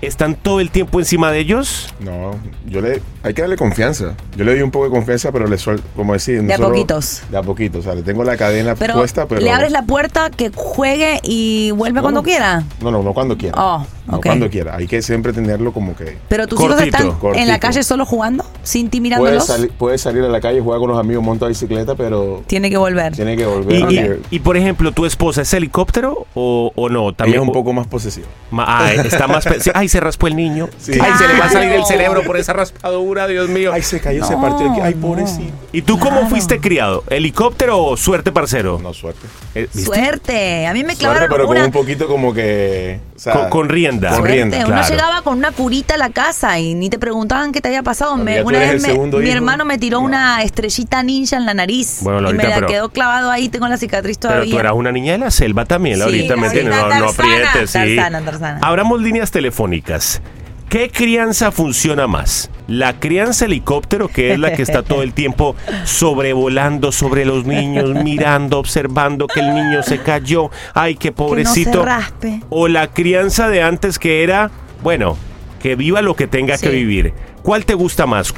están 0.00 0.34
todo 0.36 0.60
el 0.60 0.70
tiempo 0.70 0.98
encima 1.00 1.30
de 1.32 1.40
ellos? 1.40 1.92
No, 2.00 2.32
yo 2.66 2.80
le, 2.80 3.02
hay 3.22 3.34
que 3.34 3.42
darle 3.42 3.56
confianza. 3.56 4.14
Yo 4.36 4.44
le 4.44 4.52
doy 4.52 4.62
un 4.62 4.70
poco 4.70 4.84
de 4.86 4.90
confianza, 4.90 5.32
pero 5.32 5.46
le 5.46 5.58
suelto, 5.58 5.84
como 5.96 6.12
decir, 6.12 6.42
De 6.42 6.54
a 6.54 6.56
solo- 6.56 6.68
poquitos. 6.70 7.22
De 7.30 7.36
a 7.38 7.42
poquitos, 7.42 7.80
o 7.80 7.82
sea, 7.82 7.94
le 7.94 8.02
tengo 8.02 8.24
la 8.24 8.36
cadena 8.36 8.74
Pero, 8.74 8.94
puesta, 8.94 9.26
pero... 9.26 9.40
le 9.40 9.50
abres 9.50 9.72
la 9.72 9.82
puerta 9.82 10.30
que 10.30 10.50
juegue 10.54 11.20
y 11.22 11.70
vuelve 11.72 11.96
No, 11.96 12.02
cuando 12.02 12.20
no. 12.20 12.24
quiera. 12.24 12.62
No, 12.80 12.90
no, 12.90 13.02
no 13.02 13.12
cuando 13.14 13.36
quiera. 13.36 13.54
Oh, 13.60 13.86
Cuando 14.08 14.48
quiera. 14.50 14.76
Hay 14.76 14.86
que 14.86 15.02
siempre 15.02 15.32
tenerlo 15.32 15.72
como 15.72 15.94
que... 15.94 16.16
Pero 16.28 16.46
tus 16.46 16.58
Cortito, 16.58 16.84
hijos 16.86 17.14
están 17.14 17.34
en 17.42 17.48
la 17.48 17.58
calle 17.60 17.82
solo 17.82 18.06
jugando, 18.06 18.44
sin 18.62 18.88
ti 18.88 18.98
Puede, 18.98 19.02
mirándolos. 19.10 19.46
salir- 19.46 19.70
puede 19.72 19.98
salir 19.98 20.24
a 20.24 20.28
la 20.28 20.40
calle, 20.40 20.60
jugar 20.60 20.80
con 20.80 20.88
los 20.90 20.98
amigos, 20.98 21.22
monta 21.22 21.46
bicicleta, 21.46 21.94
pero 21.94 22.42
Tiene 22.46 22.70
que 22.70 22.76
volver. 22.76 23.12
tiene 23.14 23.36
que 23.36 23.44
volver. 23.46 23.92
Y, 24.30 24.36
y- 24.36 24.38
por 24.40 24.56
ejemplo, 24.56 24.92
¿tu 24.92 25.04
esposa 25.06 25.42
es 25.42 25.52
helicóptero 25.52 26.26
o, 26.34 26.72
o 26.74 26.88
no? 26.88 27.08
ella 27.08 27.16
También 27.16 27.42
es 27.42 27.46
un 27.46 27.52
poco 27.52 27.72
más 27.72 27.86
posesiva. 27.86 28.26
Ma- 28.50 28.64
ah, 28.66 28.92
está 28.92 29.26
más. 29.28 29.44
Ay, 29.74 29.88
se 29.88 30.00
raspó 30.00 30.26
el 30.26 30.36
niño. 30.36 30.68
Sí. 30.78 30.92
Ay, 31.00 31.12
se 31.18 31.28
le 31.28 31.38
va 31.38 31.46
a 31.46 31.50
salir 31.50 31.72
el 31.72 31.84
cerebro 31.84 32.22
por 32.24 32.36
esa 32.38 32.52
raspadura, 32.54 33.26
Dios 33.26 33.48
mío. 33.48 33.72
Ay, 33.72 33.82
se 33.82 34.00
cayó, 34.00 34.24
se 34.24 34.34
No, 34.34 34.40
partió. 34.40 34.70
aquí. 34.70 34.80
Ay, 34.82 34.94
no. 34.94 35.00
pobrecito. 35.08 35.52
¿Y 35.72 35.82
tú 35.82 35.98
cómo 35.98 36.28
fuiste 36.28 36.60
criado? 36.60 37.04
¿Helicóptero 37.10 37.82
o 37.84 37.96
suerte, 37.96 38.32
parcero? 38.32 38.78
No, 38.82 38.94
suerte. 38.94 39.26
Eh, 39.54 39.68
¿viste? 39.74 39.84
Suerte. 39.84 40.66
A 40.66 40.72
mí 40.72 40.80
me 40.84 40.94
Suerte, 40.94 41.00
clavaron 41.00 41.28
pero 41.30 41.46
con 41.46 41.58
un 41.58 41.70
poquito 41.72 42.06
como 42.06 42.32
que... 42.32 43.00
o 43.18 43.20
sea, 43.20 43.32
Con, 43.32 43.50
con 43.50 43.68
rienda. 43.68 44.10
Con 44.10 44.18
suerte. 44.18 44.34
rienda, 44.36 44.56
Uno 44.58 44.66
claro. 44.68 44.88
llegaba 44.88 45.22
con 45.22 45.38
una 45.38 45.50
curita 45.50 45.94
a 45.94 45.98
la 45.98 46.10
casa 46.10 46.56
y 46.60 46.74
ni 46.76 46.88
te 46.88 47.00
preguntaban 47.00 47.50
qué 47.50 47.60
te 47.60 47.66
había 47.66 47.82
pasado. 47.82 48.16
Me- 48.16 48.44
una 48.44 48.60
vez 48.60 48.80
me- 48.80 48.94
mi 48.96 49.08
hijo. 49.08 49.18
hermano 49.20 49.64
me 49.64 49.76
tiró 49.76 49.98
una 49.98 50.40
estrellita 50.44 51.02
ninja 51.02 51.36
en 51.36 51.44
la 51.44 51.52
nariz 51.52 51.98
Bueno, 52.02 52.30
y 52.30 52.34
me 52.34 52.44
la 52.44 52.54
pero- 52.54 52.66
quedó 52.68 52.88
clavado 52.90 53.32
ahí. 53.32 53.48
Tengo 53.48 53.66
la 53.66 53.76
cicatriz 53.76 54.18
Pero 54.18 54.34
todavía. 54.34 54.54
tú 54.54 54.60
eras 54.60 54.72
una 54.76 54.92
niña 54.92 55.12
de 55.14 55.18
la 55.18 55.30
selva 55.32 55.64
también, 55.64 55.96
Sí, 55.96 56.00
Laurita, 56.02 56.36
¿me 56.36 56.48
sí, 56.48 56.58
entiendes? 56.58 56.80
No, 56.80 57.00
no 57.00 57.08
aprietes, 57.08 57.70
sí. 57.70 57.96
Tarzana, 57.96 58.20
Tarzana. 58.24 58.60
Abramos 58.62 59.00
líneas 59.02 59.32
telefónicas. 59.32 60.22
¿Qué 60.68 60.90
crianza 60.90 61.50
funciona 61.50 62.06
más? 62.06 62.50
¿La 62.66 63.00
crianza 63.00 63.46
helicóptero, 63.46 64.08
que 64.08 64.32
es 64.34 64.38
la 64.38 64.52
que 64.52 64.60
está 64.60 64.82
todo 64.82 65.02
el 65.02 65.14
tiempo 65.14 65.56
sobrevolando 65.84 66.92
sobre 66.92 67.24
los 67.24 67.46
niños, 67.46 67.94
mirando, 68.04 68.58
observando 68.58 69.26
que 69.26 69.40
el 69.40 69.54
niño 69.54 69.82
se 69.82 69.98
cayó? 70.02 70.50
¡Ay, 70.74 70.94
qué 70.96 71.08
Que 71.08 71.10
no 71.10 71.16
pobrecito! 71.16 71.80
se 71.80 71.86
raspe. 71.86 72.40
o 72.50 72.68
la 72.68 72.88
crianza 72.88 73.48
de 73.48 73.62
antes 73.62 73.98
que 73.98 74.22
era, 74.22 74.50
bueno, 74.82 75.16
que 75.58 75.74
viva 75.76 76.02
lo 76.02 76.14
que 76.14 76.26
tenga 76.26 76.58
que 76.58 76.68
vivir. 76.68 77.12
¿Cuál 77.42 77.64
te 77.64 77.74
gusta 77.74 78.06
más? 78.06 78.34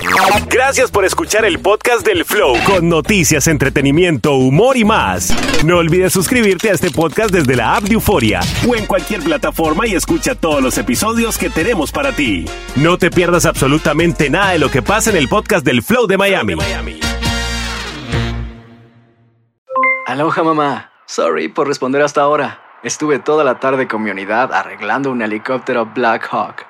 Gracias 0.48 0.90
por 0.90 1.04
escuchar 1.04 1.44
el 1.44 1.58
podcast 1.58 2.06
del 2.06 2.24
Flow 2.24 2.56
con 2.64 2.88
noticias, 2.88 3.46
entretenimiento, 3.46 4.34
humor 4.34 4.76
y 4.76 4.84
más. 4.84 5.34
No 5.64 5.78
olvides 5.78 6.12
suscribirte 6.12 6.70
a 6.70 6.74
este 6.74 6.90
podcast 6.90 7.30
desde 7.30 7.56
la 7.56 7.76
app 7.76 7.84
de 7.84 7.94
Euforia 7.94 8.40
o 8.68 8.76
en 8.76 8.86
cualquier 8.86 9.20
plataforma 9.22 9.86
y 9.86 9.94
escucha 9.94 10.34
todos 10.34 10.62
los 10.62 10.78
episodios 10.78 11.38
que 11.38 11.50
tenemos 11.50 11.92
para 11.92 12.12
ti. 12.12 12.44
No 12.76 12.98
te 12.98 13.10
pierdas 13.10 13.46
absolutamente 13.46 14.30
nada 14.30 14.52
de 14.52 14.58
lo 14.58 14.70
que 14.70 14.82
pasa 14.82 15.10
en 15.10 15.16
el 15.16 15.28
podcast 15.28 15.64
del 15.64 15.82
Flow 15.82 16.06
de 16.06 16.16
Miami. 16.16 16.54
Aloha 20.06 20.42
mamá. 20.42 20.90
Sorry 21.06 21.48
por 21.48 21.66
responder 21.66 22.02
hasta 22.02 22.20
ahora. 22.20 22.60
Estuve 22.82 23.18
toda 23.18 23.44
la 23.44 23.58
tarde 23.58 23.86
con 23.88 24.02
mi 24.02 24.10
unidad 24.10 24.52
arreglando 24.54 25.10
un 25.10 25.22
helicóptero 25.22 25.86
Black 25.86 26.28
Hawk. 26.30 26.69